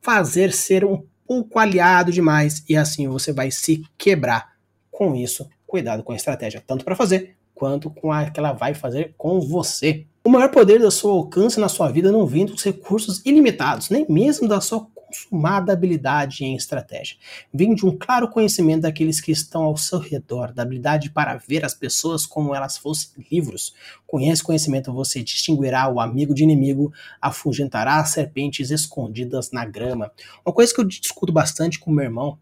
fazer 0.00 0.52
ser 0.52 0.84
um 0.84 1.02
pouco 1.26 1.58
aliado 1.58 2.10
demais 2.10 2.64
e 2.68 2.76
assim 2.76 3.06
você 3.08 3.32
vai 3.32 3.50
se 3.50 3.84
quebrar. 3.96 4.56
Com 4.90 5.14
isso, 5.14 5.48
cuidado 5.64 6.02
com 6.02 6.12
a 6.12 6.16
estratégia, 6.16 6.62
tanto 6.66 6.84
para 6.84 6.96
fazer 6.96 7.36
quanto 7.54 7.90
com 7.90 8.12
a 8.12 8.30
que 8.30 8.40
ela 8.40 8.52
vai 8.52 8.74
fazer 8.74 9.14
com 9.16 9.40
você. 9.40 10.06
O 10.24 10.28
maior 10.28 10.50
poder 10.50 10.80
da 10.80 10.90
sua 10.90 11.12
alcance 11.12 11.60
na 11.60 11.68
sua 11.68 11.88
vida 11.90 12.10
não 12.10 12.26
vem 12.26 12.44
dos 12.44 12.62
recursos 12.64 13.24
ilimitados, 13.24 13.90
nem 13.90 14.06
mesmo 14.08 14.48
da 14.48 14.60
sua 14.60 14.86
consumada 15.08 15.72
habilidade 15.72 16.44
em 16.44 16.54
estratégia. 16.54 17.16
Vem 17.52 17.74
de 17.74 17.84
um 17.84 17.96
claro 17.96 18.28
conhecimento 18.28 18.82
daqueles 18.82 19.20
que 19.20 19.32
estão 19.32 19.64
ao 19.64 19.76
seu 19.76 19.98
redor, 19.98 20.52
da 20.52 20.62
habilidade 20.62 21.10
para 21.10 21.36
ver 21.36 21.64
as 21.64 21.74
pessoas 21.74 22.26
como 22.26 22.54
elas 22.54 22.76
fossem 22.76 23.24
livros. 23.30 23.74
Com 24.06 24.20
esse 24.20 24.42
conhecimento 24.42 24.92
você 24.92 25.22
distinguirá 25.22 25.88
o 25.88 26.00
amigo 26.00 26.34
de 26.34 26.42
inimigo, 26.42 26.92
afugentará 27.20 28.04
serpentes 28.04 28.70
escondidas 28.70 29.50
na 29.50 29.64
grama. 29.64 30.12
Uma 30.44 30.54
coisa 30.54 30.72
que 30.72 30.80
eu 30.80 30.84
discuto 30.84 31.32
bastante 31.32 31.78
com 31.78 31.90
meu 31.90 32.04
irmão, 32.04 32.38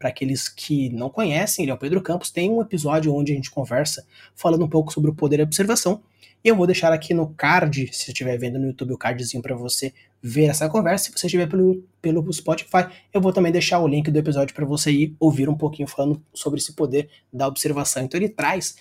para 0.00 0.08
aqueles 0.08 0.48
que 0.48 0.88
não 0.88 1.10
conhecem, 1.10 1.62
ele 1.62 1.70
é 1.70 1.74
o 1.74 1.78
Pedro 1.78 2.00
Campos, 2.00 2.30
tem 2.30 2.50
um 2.50 2.62
episódio 2.62 3.14
onde 3.14 3.32
a 3.32 3.34
gente 3.34 3.50
conversa 3.50 4.06
falando 4.34 4.64
um 4.64 4.68
pouco 4.68 4.90
sobre 4.90 5.10
o 5.10 5.14
poder 5.14 5.36
de 5.36 5.42
observação. 5.42 6.00
E 6.42 6.48
eu 6.48 6.56
vou 6.56 6.66
deixar 6.66 6.90
aqui 6.90 7.12
no 7.12 7.28
card, 7.34 7.90
se 7.92 8.04
você 8.04 8.10
estiver 8.12 8.38
vendo 8.38 8.58
no 8.58 8.68
YouTube, 8.68 8.94
o 8.94 8.98
cardzinho 8.98 9.42
para 9.42 9.54
você 9.54 9.92
ver 10.22 10.46
essa 10.46 10.70
conversa. 10.70 11.04
Se 11.04 11.12
você 11.12 11.26
estiver 11.26 11.46
pelo, 11.46 11.84
pelo 12.00 12.32
Spotify, 12.32 12.86
eu 13.12 13.20
vou 13.20 13.30
também 13.30 13.52
deixar 13.52 13.78
o 13.78 13.86
link 13.86 14.10
do 14.10 14.18
episódio 14.18 14.54
para 14.54 14.64
você 14.64 14.90
ir 14.90 15.16
ouvir 15.20 15.50
um 15.50 15.54
pouquinho 15.54 15.86
falando 15.86 16.22
sobre 16.32 16.58
esse 16.58 16.72
poder 16.72 17.10
da 17.30 17.46
observação. 17.46 18.02
Então 18.02 18.18
ele 18.18 18.30
traz 18.30 18.76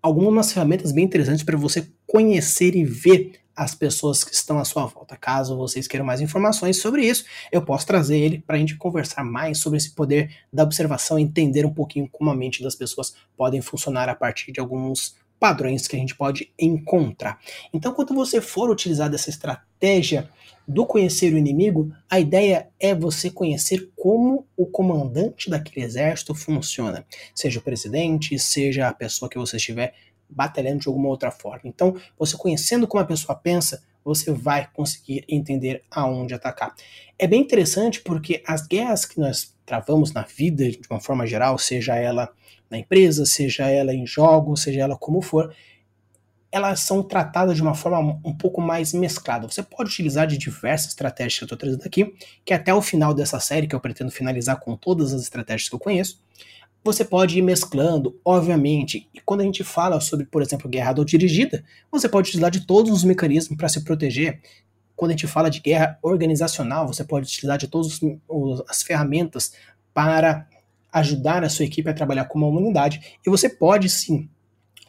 algumas 0.00 0.50
ferramentas 0.50 0.92
bem 0.92 1.04
interessantes 1.04 1.44
para 1.44 1.58
você 1.58 1.86
conhecer 2.06 2.74
e 2.74 2.86
ver 2.86 3.32
as 3.56 3.74
pessoas 3.74 4.24
que 4.24 4.34
estão 4.34 4.58
à 4.58 4.64
sua 4.64 4.86
volta. 4.86 5.16
Caso 5.16 5.56
vocês 5.56 5.86
queiram 5.86 6.04
mais 6.04 6.20
informações 6.20 6.80
sobre 6.80 7.06
isso, 7.06 7.24
eu 7.52 7.62
posso 7.62 7.86
trazer 7.86 8.18
ele 8.18 8.38
para 8.38 8.56
a 8.56 8.58
gente 8.58 8.76
conversar 8.76 9.24
mais 9.24 9.58
sobre 9.58 9.76
esse 9.76 9.94
poder 9.94 10.34
da 10.52 10.62
observação, 10.62 11.18
entender 11.18 11.64
um 11.64 11.72
pouquinho 11.72 12.08
como 12.10 12.30
a 12.30 12.34
mente 12.34 12.62
das 12.62 12.74
pessoas 12.74 13.14
podem 13.36 13.60
funcionar 13.60 14.08
a 14.08 14.14
partir 14.14 14.52
de 14.52 14.60
alguns 14.60 15.16
padrões 15.38 15.86
que 15.86 15.96
a 15.96 15.98
gente 15.98 16.14
pode 16.14 16.50
encontrar. 16.58 17.38
Então, 17.72 17.92
quando 17.92 18.14
você 18.14 18.40
for 18.40 18.70
utilizar 18.70 19.12
essa 19.12 19.28
estratégia 19.28 20.30
do 20.66 20.86
conhecer 20.86 21.34
o 21.34 21.36
inimigo, 21.36 21.92
a 22.08 22.18
ideia 22.18 22.68
é 22.80 22.94
você 22.94 23.30
conhecer 23.30 23.90
como 23.94 24.46
o 24.56 24.64
comandante 24.64 25.50
daquele 25.50 25.84
exército 25.84 26.34
funciona, 26.34 27.04
seja 27.34 27.58
o 27.58 27.62
presidente, 27.62 28.38
seja 28.38 28.88
a 28.88 28.94
pessoa 28.94 29.28
que 29.28 29.38
você 29.38 29.58
estiver 29.58 29.92
batalhando 30.28 30.80
de 30.80 30.88
alguma 30.88 31.08
outra 31.08 31.30
forma. 31.30 31.62
Então, 31.64 31.96
você 32.18 32.36
conhecendo 32.36 32.86
como 32.86 33.02
a 33.02 33.06
pessoa 33.06 33.36
pensa, 33.36 33.82
você 34.04 34.30
vai 34.32 34.68
conseguir 34.72 35.24
entender 35.28 35.82
aonde 35.90 36.34
atacar. 36.34 36.74
É 37.18 37.26
bem 37.26 37.40
interessante 37.40 38.00
porque 38.02 38.42
as 38.46 38.66
guerras 38.66 39.04
que 39.04 39.18
nós 39.18 39.54
travamos 39.64 40.12
na 40.12 40.22
vida, 40.22 40.70
de 40.70 40.80
uma 40.90 41.00
forma 41.00 41.26
geral, 41.26 41.56
seja 41.58 41.94
ela 41.96 42.30
na 42.70 42.78
empresa, 42.78 43.24
seja 43.24 43.68
ela 43.68 43.94
em 43.94 44.06
jogos, 44.06 44.62
seja 44.62 44.80
ela 44.80 44.96
como 44.96 45.22
for, 45.22 45.54
elas 46.54 46.80
são 46.80 47.02
tratadas 47.02 47.56
de 47.56 47.62
uma 47.62 47.74
forma 47.74 48.20
um 48.24 48.32
pouco 48.32 48.60
mais 48.60 48.92
mesclada. 48.92 49.48
Você 49.48 49.60
pode 49.60 49.90
utilizar 49.90 50.24
de 50.24 50.38
diversas 50.38 50.90
estratégias 50.90 51.36
que 51.36 51.42
eu 51.42 51.46
estou 51.46 51.58
trazendo 51.58 51.84
aqui, 51.84 52.14
que 52.44 52.54
até 52.54 52.72
o 52.72 52.80
final 52.80 53.12
dessa 53.12 53.40
série, 53.40 53.66
que 53.66 53.74
eu 53.74 53.80
pretendo 53.80 54.12
finalizar 54.12 54.60
com 54.60 54.76
todas 54.76 55.12
as 55.12 55.22
estratégias 55.22 55.68
que 55.68 55.74
eu 55.74 55.80
conheço, 55.80 56.22
você 56.84 57.02
pode 57.02 57.38
ir 57.38 57.42
mesclando, 57.42 58.20
obviamente. 58.22 59.08
E 59.14 59.20
quando 59.20 59.40
a 59.40 59.44
gente 59.44 59.64
fala 59.64 60.00
sobre, 60.00 60.26
por 60.26 60.42
exemplo, 60.42 60.68
guerra 60.68 60.92
dirigida, 60.92 61.64
você 61.90 62.08
pode 62.08 62.28
utilizar 62.28 62.50
de 62.50 62.66
todos 62.66 62.92
os 62.92 63.02
mecanismos 63.02 63.56
para 63.56 63.70
se 63.70 63.82
proteger. 63.82 64.42
Quando 64.94 65.12
a 65.12 65.14
gente 65.14 65.26
fala 65.26 65.50
de 65.50 65.60
guerra 65.60 65.98
organizacional, 66.02 66.86
você 66.86 67.02
pode 67.02 67.26
utilizar 67.26 67.56
de 67.56 67.66
todas 67.66 67.98
as 68.68 68.82
ferramentas 68.82 69.54
para 69.94 70.46
ajudar 70.92 71.42
a 71.42 71.48
sua 71.48 71.64
equipe 71.64 71.88
a 71.88 71.94
trabalhar 71.94 72.26
como 72.26 72.46
uma 72.46 72.60
unidade. 72.60 73.18
E 73.26 73.30
você 73.30 73.48
pode 73.48 73.88
sim 73.88 74.28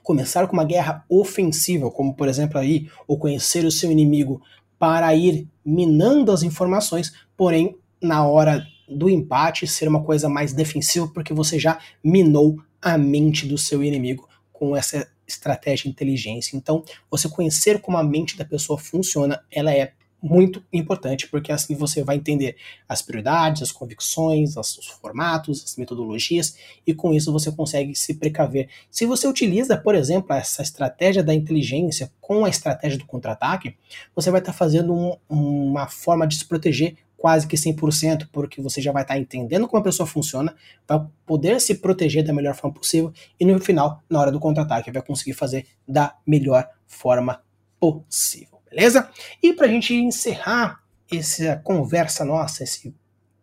começar 0.04 0.46
com 0.48 0.54
uma 0.54 0.66
guerra 0.66 1.04
ofensiva, 1.10 1.90
como 1.90 2.14
por 2.14 2.28
exemplo 2.28 2.60
aí, 2.60 2.90
ou 3.08 3.18
conhecer 3.18 3.66
o 3.66 3.72
seu 3.72 3.90
inimigo 3.90 4.42
para 4.78 5.16
ir 5.16 5.48
minando 5.66 6.32
as 6.32 6.44
informações, 6.44 7.14
porém 7.36 7.76
na 8.02 8.28
hora 8.28 8.68
do 8.88 9.10
empate 9.10 9.68
ser 9.68 9.88
uma 9.88 10.04
coisa 10.04 10.30
mais 10.30 10.54
defensiva, 10.54 11.08
porque 11.08 11.34
você 11.34 11.60
já 11.60 11.80
minou 12.04 12.60
a 12.82 12.98
mente 12.98 13.48
do 13.48 13.58
seu 13.58 13.84
inimigo 13.84 14.28
com 14.54 14.76
essa 14.76 15.08
estratégia 15.28 15.90
inteligência. 15.90 16.56
Então, 16.56 16.84
você 17.10 17.28
conhecer 17.28 17.82
como 17.82 17.98
a 17.98 18.04
mente 18.04 18.38
da 18.38 18.46
pessoa 18.46 18.78
funciona, 18.78 19.44
ela 19.52 19.74
é 19.74 19.94
muito 20.22 20.64
importante, 20.74 21.28
porque 21.28 21.52
assim 21.52 21.76
você 21.76 22.04
vai 22.04 22.16
entender 22.16 22.56
as 22.90 23.02
prioridades, 23.02 23.62
as 23.62 23.72
convicções, 23.72 24.58
os 24.58 24.88
formatos, 25.02 25.64
as 25.64 25.76
metodologias, 25.76 26.58
e 26.86 26.94
com 26.96 27.14
isso 27.14 27.32
você 27.32 27.52
consegue 27.52 27.94
se 27.94 28.16
precaver. 28.16 28.68
Se 28.90 29.06
você 29.06 29.28
utiliza, 29.28 29.78
por 29.78 29.94
exemplo, 29.94 30.34
essa 30.34 30.64
estratégia 30.64 31.24
da 31.24 31.34
inteligência 31.34 32.12
com 32.20 32.44
a 32.44 32.50
estratégia 32.50 32.98
do 32.98 33.06
contra-ataque, 33.06 33.76
você 34.16 34.32
vai 34.32 34.40
estar 34.40 34.54
fazendo 34.54 34.94
um, 34.94 35.18
uma 35.30 35.88
forma 35.88 36.26
de 36.26 36.38
se 36.38 36.46
proteger 36.46 36.96
quase 37.26 37.48
que 37.48 37.58
100%, 37.58 38.28
porque 38.32 38.62
você 38.62 38.80
já 38.80 38.92
vai 38.92 39.02
estar 39.02 39.18
entendendo 39.18 39.68
como 39.68 39.82
a 39.82 39.84
pessoa 39.84 40.06
funciona, 40.06 40.56
vai 40.88 41.04
poder 41.26 41.60
se 41.60 41.74
proteger 41.74 42.24
da 42.24 42.32
melhor 42.32 42.54
forma 42.54 42.76
possível 42.76 43.12
e 43.40 43.44
no 43.44 43.60
final, 43.60 44.04
na 44.08 44.20
hora 44.20 44.32
do 44.32 44.40
contra-ataque, 44.40 44.92
vai 44.92 45.02
conseguir 45.02 45.34
fazer 45.34 45.66
da 45.88 46.16
melhor 46.24 46.70
forma 46.86 47.42
possível, 47.80 48.60
beleza? 48.70 49.10
E 49.42 49.54
para 49.54 49.66
a 49.66 49.70
gente 49.70 49.96
encerrar 49.96 50.84
essa 51.12 51.60
conversa 51.64 52.24
nossa, 52.24 52.64
esse 52.64 52.94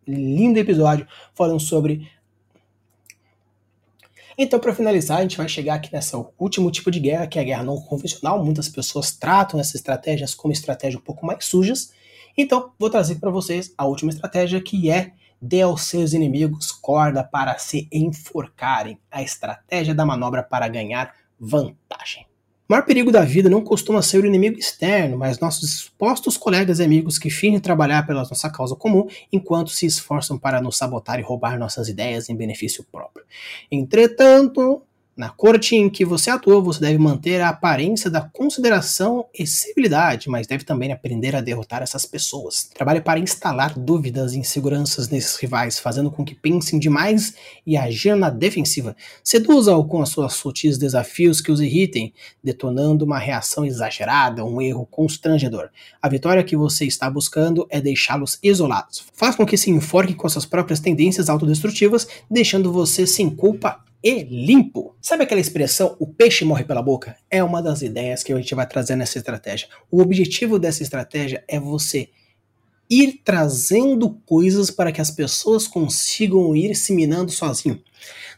lindo 0.06 0.60
episódio 0.60 1.04
falando 1.34 1.58
sobre 1.58 2.08
então, 4.38 4.60
para 4.60 4.74
finalizar, 4.74 5.18
a 5.18 5.22
gente 5.22 5.36
vai 5.36 5.48
chegar 5.48 5.74
aqui 5.74 5.92
nesse 5.92 6.14
último 6.38 6.70
tipo 6.70 6.90
de 6.90 7.00
guerra, 7.00 7.26
que 7.26 7.38
é 7.38 7.42
a 7.42 7.44
guerra 7.44 7.64
não 7.64 7.78
convencional. 7.78 8.42
Muitas 8.42 8.68
pessoas 8.68 9.10
tratam 9.10 9.60
essas 9.60 9.74
estratégias 9.74 10.34
como 10.34 10.52
estratégias 10.52 11.00
um 11.00 11.04
pouco 11.04 11.26
mais 11.26 11.44
sujas, 11.44 11.92
então, 12.36 12.72
vou 12.78 12.90
trazer 12.90 13.16
para 13.16 13.30
vocês 13.30 13.72
a 13.76 13.86
última 13.86 14.10
estratégia 14.10 14.60
que 14.60 14.90
é 14.90 15.12
dê 15.40 15.62
aos 15.62 15.82
seus 15.82 16.12
inimigos 16.12 16.70
corda 16.70 17.24
para 17.24 17.58
se 17.58 17.88
enforcarem, 17.90 18.98
a 19.10 19.22
estratégia 19.22 19.94
da 19.94 20.06
manobra 20.06 20.42
para 20.42 20.68
ganhar 20.68 21.12
vantagem. 21.38 22.26
O 22.68 22.72
maior 22.72 22.86
perigo 22.86 23.10
da 23.10 23.22
vida 23.22 23.50
não 23.50 23.60
costuma 23.60 24.00
ser 24.00 24.22
o 24.22 24.26
inimigo 24.26 24.58
externo, 24.58 25.18
mas 25.18 25.40
nossos 25.40 25.68
expostos 25.74 26.38
colegas 26.38 26.78
e 26.78 26.84
amigos 26.84 27.18
que 27.18 27.28
fingem 27.28 27.60
trabalhar 27.60 28.06
pela 28.06 28.20
nossa 28.20 28.48
causa 28.48 28.76
comum 28.76 29.06
enquanto 29.32 29.70
se 29.70 29.84
esforçam 29.84 30.38
para 30.38 30.62
nos 30.62 30.78
sabotar 30.78 31.18
e 31.18 31.22
roubar 31.22 31.58
nossas 31.58 31.88
ideias 31.88 32.30
em 32.30 32.36
benefício 32.36 32.86
próprio. 32.90 33.26
Entretanto, 33.70 34.82
na 35.14 35.28
corte 35.28 35.76
em 35.76 35.90
que 35.90 36.06
você 36.06 36.30
atua, 36.30 36.60
você 36.60 36.80
deve 36.80 36.96
manter 36.96 37.40
a 37.42 37.50
aparência 37.50 38.10
da 38.10 38.22
consideração 38.22 39.26
e 39.38 39.46
civilidade, 39.46 40.28
mas 40.28 40.46
deve 40.46 40.64
também 40.64 40.90
aprender 40.90 41.36
a 41.36 41.40
derrotar 41.42 41.82
essas 41.82 42.06
pessoas. 42.06 42.70
Trabalhe 42.74 43.00
para 43.00 43.20
instalar 43.20 43.78
dúvidas 43.78 44.32
e 44.32 44.38
inseguranças 44.38 45.10
nesses 45.10 45.36
rivais, 45.36 45.78
fazendo 45.78 46.10
com 46.10 46.24
que 46.24 46.34
pensem 46.34 46.78
demais 46.78 47.34
e 47.66 47.76
agir 47.76 48.16
na 48.16 48.30
defensiva. 48.30 48.96
Seduza-o 49.22 49.84
com 49.84 50.00
as 50.00 50.08
suas 50.08 50.32
sutis 50.32 50.78
desafios 50.78 51.42
que 51.42 51.52
os 51.52 51.60
irritem, 51.60 52.14
detonando 52.42 53.04
uma 53.04 53.18
reação 53.18 53.66
exagerada, 53.66 54.44
um 54.44 54.62
erro 54.62 54.86
constrangedor. 54.90 55.68
A 56.00 56.08
vitória 56.08 56.42
que 56.42 56.56
você 56.56 56.86
está 56.86 57.10
buscando 57.10 57.66
é 57.68 57.82
deixá-los 57.82 58.38
isolados. 58.42 59.04
Faz 59.12 59.36
com 59.36 59.44
que 59.44 59.58
se 59.58 59.70
enforquem 59.70 60.16
com 60.16 60.28
suas 60.28 60.46
próprias 60.46 60.80
tendências 60.80 61.28
autodestrutivas, 61.28 62.08
deixando 62.30 62.72
você 62.72 63.06
sem 63.06 63.28
culpa 63.28 63.78
e 64.02 64.24
limpo. 64.24 64.96
Sabe 65.00 65.24
aquela 65.24 65.40
expressão, 65.40 65.96
o 65.98 66.06
peixe 66.06 66.44
morre 66.44 66.64
pela 66.64 66.82
boca? 66.82 67.16
É 67.30 67.42
uma 67.42 67.62
das 67.62 67.82
ideias 67.82 68.22
que 68.22 68.32
a 68.32 68.36
gente 68.36 68.54
vai 68.54 68.66
trazer 68.66 68.96
nessa 68.96 69.18
estratégia. 69.18 69.68
O 69.90 70.00
objetivo 70.00 70.58
dessa 70.58 70.82
estratégia 70.82 71.44
é 71.46 71.60
você 71.60 72.10
ir 72.90 73.22
trazendo 73.24 74.10
coisas 74.26 74.70
para 74.70 74.92
que 74.92 75.00
as 75.00 75.10
pessoas 75.10 75.66
consigam 75.66 76.54
ir 76.54 76.74
se 76.74 76.92
minando 76.92 77.30
sozinho. 77.30 77.80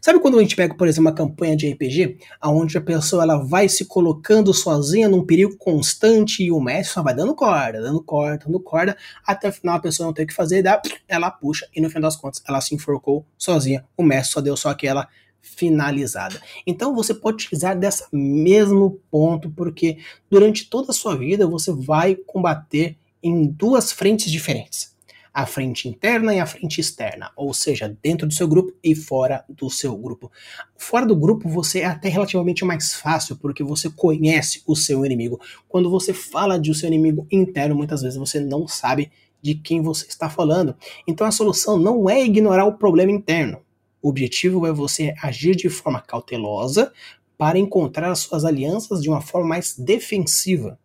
Sabe 0.00 0.20
quando 0.20 0.38
a 0.38 0.42
gente 0.42 0.54
pega, 0.54 0.74
por 0.74 0.86
exemplo, 0.86 1.08
uma 1.08 1.16
campanha 1.16 1.56
de 1.56 1.72
RPG, 1.72 2.18
onde 2.44 2.76
a 2.76 2.80
pessoa 2.80 3.22
ela 3.22 3.38
vai 3.38 3.68
se 3.70 3.86
colocando 3.86 4.52
sozinha 4.52 5.08
num 5.08 5.24
perigo 5.24 5.56
constante 5.56 6.44
e 6.44 6.52
o 6.52 6.60
mestre 6.60 6.92
só 6.92 7.02
vai 7.02 7.14
dando 7.14 7.34
corda, 7.34 7.80
dando 7.80 8.02
corda, 8.02 8.44
dando 8.44 8.60
corda, 8.60 8.96
até 9.26 9.48
o 9.48 9.52
final 9.52 9.76
a 9.76 9.80
pessoa 9.80 10.06
não 10.06 10.12
tem 10.12 10.26
o 10.26 10.28
que 10.28 10.34
fazer, 10.34 10.62
ela 11.08 11.30
puxa 11.30 11.66
e 11.74 11.80
no 11.80 11.88
final 11.88 12.02
das 12.02 12.16
contas 12.16 12.42
ela 12.46 12.60
se 12.60 12.74
enforcou 12.74 13.24
sozinha. 13.38 13.84
O 13.96 14.02
mestre 14.02 14.34
só 14.34 14.40
deu 14.42 14.56
só 14.58 14.68
aquela 14.68 15.08
finalizada. 15.44 16.40
Então 16.66 16.94
você 16.94 17.14
pode 17.14 17.44
utilizar 17.44 17.78
dessa 17.78 18.08
mesmo 18.10 18.98
ponto, 19.10 19.50
porque 19.50 19.98
durante 20.30 20.68
toda 20.68 20.90
a 20.90 20.94
sua 20.94 21.14
vida 21.14 21.46
você 21.46 21.70
vai 21.70 22.16
combater 22.16 22.96
em 23.22 23.46
duas 23.46 23.92
frentes 23.92 24.32
diferentes. 24.32 24.94
A 25.32 25.46
frente 25.46 25.88
interna 25.88 26.32
e 26.32 26.38
a 26.38 26.46
frente 26.46 26.80
externa, 26.80 27.30
ou 27.36 27.52
seja, 27.52 27.96
dentro 28.00 28.26
do 28.26 28.32
seu 28.32 28.46
grupo 28.46 28.72
e 28.82 28.94
fora 28.94 29.44
do 29.48 29.68
seu 29.68 29.96
grupo. 29.96 30.30
Fora 30.76 31.04
do 31.04 31.16
grupo 31.16 31.48
você 31.48 31.80
é 31.80 31.86
até 31.86 32.08
relativamente 32.08 32.64
mais 32.64 32.94
fácil, 32.94 33.36
porque 33.36 33.62
você 33.62 33.90
conhece 33.90 34.62
o 34.64 34.76
seu 34.76 35.04
inimigo. 35.04 35.40
Quando 35.68 35.90
você 35.90 36.14
fala 36.14 36.58
de 36.58 36.70
o 36.70 36.74
seu 36.74 36.86
inimigo 36.86 37.26
interno, 37.32 37.74
muitas 37.74 38.00
vezes 38.00 38.16
você 38.16 38.38
não 38.38 38.68
sabe 38.68 39.10
de 39.42 39.54
quem 39.56 39.82
você 39.82 40.06
está 40.06 40.30
falando. 40.30 40.74
Então 41.06 41.26
a 41.26 41.32
solução 41.32 41.76
não 41.76 42.08
é 42.08 42.24
ignorar 42.24 42.64
o 42.64 42.78
problema 42.78 43.10
interno. 43.10 43.58
O 44.04 44.10
objetivo 44.10 44.66
é 44.66 44.72
você 44.72 45.14
agir 45.22 45.56
de 45.56 45.70
forma 45.70 45.98
cautelosa 45.98 46.92
para 47.38 47.58
encontrar 47.58 48.10
as 48.10 48.18
suas 48.18 48.44
alianças 48.44 49.00
de 49.00 49.08
uma 49.08 49.22
forma 49.22 49.48
mais 49.48 49.78
defensiva. 49.78 50.78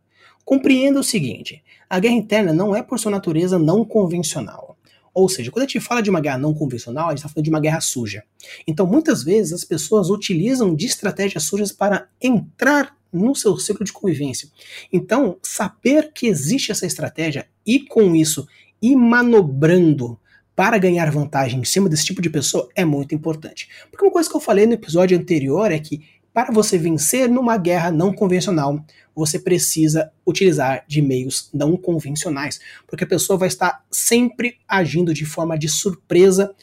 Compreenda 0.45 1.01
o 1.01 1.03
seguinte: 1.03 1.61
a 1.89 1.99
guerra 1.99 2.13
interna 2.13 2.53
não 2.53 2.73
é 2.73 2.81
por 2.81 2.97
sua 2.97 3.11
natureza 3.11 3.59
não 3.59 3.83
convencional. 3.83 4.77
Ou 5.13 5.27
seja, 5.27 5.51
quando 5.51 5.63
a 5.63 5.67
gente 5.67 5.81
fala 5.81 6.01
de 6.01 6.09
uma 6.09 6.21
guerra 6.21 6.37
não 6.37 6.53
convencional, 6.53 7.07
a 7.07 7.09
gente 7.09 7.17
está 7.17 7.27
falando 7.27 7.43
de 7.43 7.49
uma 7.49 7.59
guerra 7.59 7.81
suja. 7.81 8.23
Então, 8.65 8.87
muitas 8.87 9.21
vezes, 9.21 9.51
as 9.51 9.65
pessoas 9.65 10.09
utilizam 10.09 10.73
de 10.73 10.85
estratégias 10.85 11.43
sujas 11.43 11.73
para 11.73 12.07
entrar 12.21 12.95
no 13.11 13.35
seu 13.35 13.57
ciclo 13.57 13.83
de 13.83 13.91
convivência. 13.91 14.47
Então, 14.93 15.37
saber 15.43 16.13
que 16.13 16.25
existe 16.25 16.71
essa 16.71 16.85
estratégia 16.85 17.49
e, 17.65 17.81
com 17.81 18.15
isso, 18.15 18.47
ir 18.81 18.95
manobrando 18.95 20.17
para 20.59 20.77
ganhar 20.77 21.09
vantagem 21.09 21.61
em 21.61 21.63
cima 21.63 21.87
desse 21.87 22.03
tipo 22.03 22.21
de 22.21 22.29
pessoa 22.29 22.67
é 22.75 22.83
muito 22.83 23.15
importante. 23.15 23.69
Porque 23.89 24.03
uma 24.03 24.11
coisa 24.11 24.29
que 24.29 24.35
eu 24.35 24.41
falei 24.41 24.65
no 24.65 24.73
episódio 24.73 25.17
anterior 25.17 25.71
é 25.71 25.79
que 25.79 26.01
para 26.33 26.51
você 26.51 26.77
vencer 26.77 27.29
numa 27.29 27.55
guerra 27.55 27.89
não 27.91 28.11
convencional, 28.11 28.77
você 29.15 29.39
precisa 29.39 30.11
utilizar 30.27 30.83
de 30.85 31.01
meios 31.01 31.49
não 31.53 31.77
convencionais, 31.77 32.59
porque 32.85 33.05
a 33.05 33.07
pessoa 33.07 33.39
vai 33.39 33.47
estar 33.47 33.85
sempre 33.89 34.57
agindo 34.67 35.13
de 35.13 35.23
forma 35.23 35.57
de 35.57 35.69
surpresa, 35.69 36.53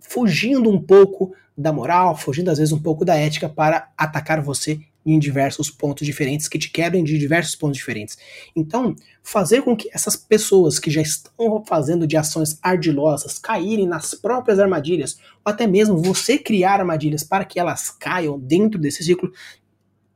fugindo 0.00 0.70
um 0.70 0.80
pouco 0.80 1.34
da 1.54 1.74
moral, 1.74 2.16
fugindo 2.16 2.50
às 2.50 2.56
vezes 2.56 2.72
um 2.72 2.80
pouco 2.80 3.04
da 3.04 3.16
ética 3.16 3.50
para 3.50 3.92
atacar 3.98 4.40
você 4.40 4.80
em 5.04 5.18
diversos 5.18 5.70
pontos 5.70 6.06
diferentes, 6.06 6.48
que 6.48 6.58
te 6.58 6.70
quebrem 6.70 7.02
de 7.02 7.18
diversos 7.18 7.54
pontos 7.56 7.76
diferentes. 7.76 8.16
Então, 8.54 8.94
fazer 9.22 9.62
com 9.62 9.76
que 9.76 9.88
essas 9.92 10.16
pessoas 10.16 10.78
que 10.78 10.90
já 10.90 11.02
estão 11.02 11.64
fazendo 11.66 12.06
de 12.06 12.16
ações 12.16 12.58
ardilosas 12.62 13.38
caírem 13.38 13.86
nas 13.86 14.14
próprias 14.14 14.58
armadilhas, 14.58 15.18
ou 15.44 15.52
até 15.52 15.66
mesmo 15.66 15.98
você 15.98 16.38
criar 16.38 16.80
armadilhas 16.80 17.22
para 17.24 17.44
que 17.44 17.58
elas 17.58 17.90
caiam 17.90 18.38
dentro 18.38 18.80
desse 18.80 19.02
ciclo, 19.04 19.32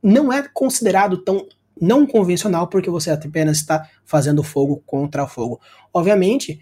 não 0.01 0.31
é 0.31 0.47
considerado 0.53 1.17
tão 1.17 1.47
não 1.79 2.07
convencional, 2.07 2.67
porque 2.67 2.89
você 2.89 3.11
apenas 3.11 3.57
está 3.57 3.87
fazendo 4.03 4.41
fogo 4.41 4.81
contra 4.85 5.27
fogo. 5.27 5.61
Obviamente, 5.93 6.59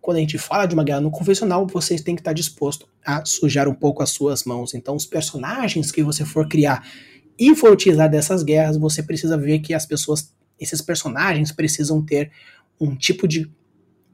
quando 0.00 0.16
a 0.16 0.20
gente 0.20 0.38
fala 0.38 0.66
de 0.66 0.74
uma 0.74 0.84
guerra 0.84 1.00
não 1.00 1.10
convencional, 1.10 1.66
você 1.66 1.96
tem 1.96 2.14
que 2.14 2.20
estar 2.20 2.32
disposto 2.32 2.88
a 3.04 3.24
sujar 3.24 3.68
um 3.68 3.74
pouco 3.74 4.02
as 4.02 4.10
suas 4.10 4.44
mãos. 4.44 4.74
Então, 4.74 4.96
os 4.96 5.06
personagens 5.06 5.90
que 5.90 6.02
você 6.02 6.24
for 6.24 6.48
criar 6.48 6.86
e 7.50 7.56
for 7.56 7.72
utilizar 7.72 8.08
dessas 8.08 8.42
guerras, 8.42 8.76
você 8.76 9.02
precisa 9.02 9.36
ver 9.36 9.58
que 9.58 9.74
as 9.74 9.84
pessoas, 9.84 10.32
esses 10.60 10.80
personagens 10.80 11.50
precisam 11.50 12.00
ter 12.00 12.30
um 12.80 12.94
tipo 12.94 13.26
de 13.26 13.50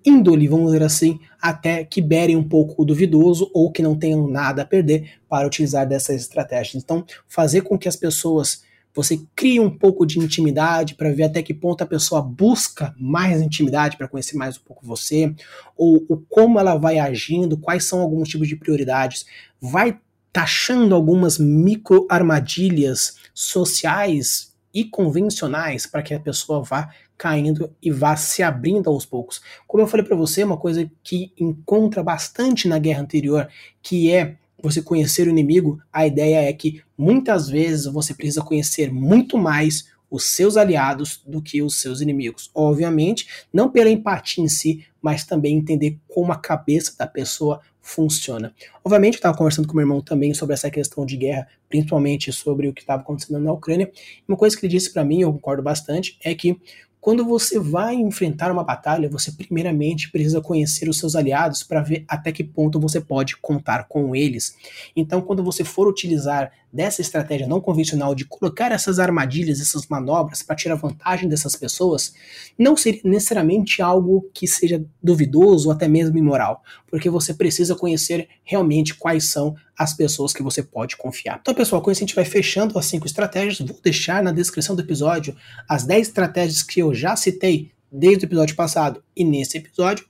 índole, 0.04 0.48
vamos 0.48 0.72
dizer 0.72 0.82
assim, 0.82 1.20
até 1.40 1.84
que 1.84 2.00
berem 2.00 2.36
um 2.36 2.48
pouco 2.48 2.84
duvidoso 2.84 3.50
ou 3.52 3.70
que 3.70 3.82
não 3.82 3.98
tenham 3.98 4.26
nada 4.28 4.62
a 4.62 4.64
perder 4.64 5.10
para 5.28 5.46
utilizar 5.46 5.86
dessas 5.86 6.16
estratégias. 6.16 6.82
Então, 6.82 7.04
fazer 7.26 7.62
com 7.62 7.78
que 7.78 7.88
as 7.88 7.96
pessoas 7.96 8.66
você 8.94 9.20
crie 9.36 9.60
um 9.60 9.70
pouco 9.70 10.04
de 10.04 10.18
intimidade 10.18 10.94
para 10.94 11.12
ver 11.12 11.24
até 11.24 11.40
que 11.42 11.54
ponto 11.54 11.82
a 11.82 11.86
pessoa 11.86 12.20
busca 12.20 12.94
mais 12.98 13.40
intimidade 13.40 13.96
para 13.96 14.08
conhecer 14.08 14.36
mais 14.36 14.56
um 14.56 14.60
pouco 14.62 14.84
você, 14.84 15.32
ou, 15.76 16.04
ou 16.08 16.24
como 16.28 16.58
ela 16.58 16.76
vai 16.76 16.98
agindo, 16.98 17.56
quais 17.56 17.84
são 17.84 18.00
alguns 18.00 18.28
tipos 18.28 18.48
de 18.48 18.56
prioridades, 18.56 19.24
vai 19.60 20.00
taxando 20.38 20.94
algumas 20.94 21.36
micro 21.36 22.06
armadilhas 22.08 23.16
sociais 23.34 24.54
e 24.72 24.84
convencionais 24.84 25.84
para 25.84 26.00
que 26.00 26.14
a 26.14 26.20
pessoa 26.20 26.62
vá 26.62 26.90
caindo 27.16 27.74
e 27.82 27.90
vá 27.90 28.14
se 28.14 28.40
abrindo 28.40 28.88
aos 28.88 29.04
poucos. 29.04 29.42
Como 29.66 29.82
eu 29.82 29.88
falei 29.88 30.06
para 30.06 30.16
você, 30.16 30.44
uma 30.44 30.56
coisa 30.56 30.88
que 31.02 31.32
encontra 31.36 32.04
bastante 32.04 32.68
na 32.68 32.78
guerra 32.78 33.02
anterior, 33.02 33.48
que 33.82 34.12
é 34.12 34.36
você 34.62 34.80
conhecer 34.80 35.26
o 35.26 35.30
inimigo, 35.30 35.80
a 35.92 36.06
ideia 36.06 36.48
é 36.48 36.52
que 36.52 36.82
muitas 36.96 37.48
vezes 37.48 37.86
você 37.86 38.14
precisa 38.14 38.40
conhecer 38.40 38.92
muito 38.92 39.36
mais 39.36 39.88
os 40.10 40.24
seus 40.24 40.56
aliados 40.56 41.22
do 41.26 41.42
que 41.42 41.62
os 41.62 41.80
seus 41.80 42.00
inimigos. 42.00 42.50
Obviamente, 42.54 43.26
não 43.52 43.70
pela 43.70 43.90
empatia 43.90 44.42
em 44.42 44.48
si, 44.48 44.84
mas 45.00 45.24
também 45.24 45.56
entender 45.56 45.98
como 46.08 46.32
a 46.32 46.36
cabeça 46.36 46.94
da 46.98 47.06
pessoa 47.06 47.60
funciona. 47.80 48.54
Obviamente, 48.84 49.14
eu 49.14 49.18
estava 49.18 49.36
conversando 49.36 49.66
com 49.66 49.74
meu 49.74 49.82
irmão 49.82 50.02
também 50.02 50.34
sobre 50.34 50.54
essa 50.54 50.70
questão 50.70 51.06
de 51.06 51.16
guerra, 51.16 51.48
principalmente 51.68 52.30
sobre 52.32 52.68
o 52.68 52.72
que 52.72 52.82
estava 52.82 53.00
acontecendo 53.00 53.38
na 53.40 53.52
Ucrânia. 53.52 53.90
Uma 54.26 54.36
coisa 54.36 54.56
que 54.56 54.66
ele 54.66 54.72
disse 54.72 54.92
para 54.92 55.04
mim, 55.04 55.22
eu 55.22 55.32
concordo 55.32 55.62
bastante, 55.62 56.18
é 56.22 56.34
que 56.34 56.60
quando 57.08 57.24
você 57.24 57.58
vai 57.58 57.94
enfrentar 57.94 58.52
uma 58.52 58.62
batalha, 58.62 59.08
você 59.08 59.32
primeiramente 59.32 60.10
precisa 60.10 60.42
conhecer 60.42 60.90
os 60.90 60.98
seus 60.98 61.16
aliados 61.16 61.62
para 61.62 61.80
ver 61.80 62.04
até 62.06 62.30
que 62.30 62.44
ponto 62.44 62.78
você 62.78 63.00
pode 63.00 63.34
contar 63.38 63.88
com 63.88 64.14
eles. 64.14 64.54
Então, 64.94 65.22
quando 65.22 65.42
você 65.42 65.64
for 65.64 65.88
utilizar 65.88 66.52
dessa 66.70 67.00
estratégia 67.00 67.46
não 67.46 67.62
convencional 67.62 68.14
de 68.14 68.26
colocar 68.26 68.72
essas 68.72 68.98
armadilhas, 68.98 69.58
essas 69.58 69.86
manobras 69.86 70.42
para 70.42 70.54
tirar 70.54 70.74
vantagem 70.74 71.30
dessas 71.30 71.56
pessoas, 71.56 72.12
não 72.58 72.76
seria 72.76 73.00
necessariamente 73.02 73.80
algo 73.80 74.28
que 74.34 74.46
seja 74.46 74.84
duvidoso 75.02 75.68
ou 75.68 75.74
até 75.74 75.88
mesmo 75.88 76.18
imoral, 76.18 76.62
porque 76.90 77.08
você 77.08 77.32
precisa 77.32 77.74
conhecer 77.74 78.28
realmente 78.44 78.94
quais 78.94 79.30
são 79.30 79.56
as 79.78 79.94
pessoas 79.94 80.32
que 80.32 80.42
você 80.42 80.60
pode 80.60 80.96
confiar. 80.96 81.38
Então, 81.40 81.54
pessoal, 81.54 81.80
com 81.80 81.90
isso 81.90 82.00
a 82.00 82.06
gente 82.06 82.14
vai 82.14 82.24
fechando 82.24 82.76
as 82.76 82.86
cinco 82.86 83.06
estratégias. 83.06 83.60
Vou 83.60 83.78
deixar 83.80 84.22
na 84.22 84.32
descrição 84.32 84.74
do 84.74 84.82
episódio 84.82 85.36
as 85.68 85.84
10 85.84 86.08
estratégias 86.08 86.62
que 86.64 86.80
eu 86.80 86.92
já 86.92 87.14
citei 87.14 87.70
desde 87.90 88.24
o 88.24 88.26
episódio 88.26 88.56
passado 88.56 89.02
e 89.14 89.24
nesse 89.24 89.56
episódio. 89.56 90.04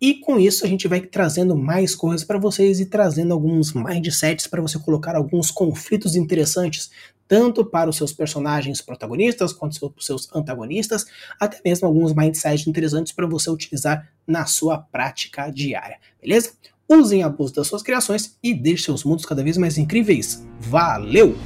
E 0.00 0.14
com 0.14 0.38
isso 0.38 0.64
a 0.64 0.68
gente 0.68 0.88
vai 0.88 1.00
trazendo 1.00 1.56
mais 1.56 1.94
coisas 1.94 2.24
para 2.26 2.38
vocês 2.38 2.80
e 2.80 2.86
trazendo 2.86 3.32
alguns 3.32 3.72
mindsets 3.72 4.46
para 4.46 4.60
você 4.60 4.78
colocar 4.78 5.16
alguns 5.16 5.50
conflitos 5.50 6.16
interessantes, 6.16 6.90
tanto 7.26 7.64
para 7.64 7.88
os 7.88 7.96
seus 7.96 8.12
personagens 8.12 8.82
protagonistas 8.82 9.52
quanto 9.52 9.78
para 9.78 9.98
os 9.98 10.04
seus 10.04 10.28
antagonistas, 10.34 11.06
até 11.40 11.60
mesmo 11.64 11.86
alguns 11.86 12.12
mindsets 12.12 12.66
interessantes 12.66 13.12
para 13.12 13.26
você 13.26 13.48
utilizar 13.48 14.06
na 14.26 14.44
sua 14.44 14.78
prática 14.78 15.48
diária, 15.48 15.98
beleza? 16.20 16.52
Usem 16.88 17.22
a 17.22 17.26
abuso 17.26 17.54
das 17.54 17.66
suas 17.66 17.82
criações 17.82 18.36
e 18.42 18.54
deixe 18.54 18.84
seus 18.84 19.04
mundos 19.04 19.26
cada 19.26 19.42
vez 19.42 19.56
mais 19.56 19.76
incríveis. 19.76 20.46
Valeu! 20.60 21.36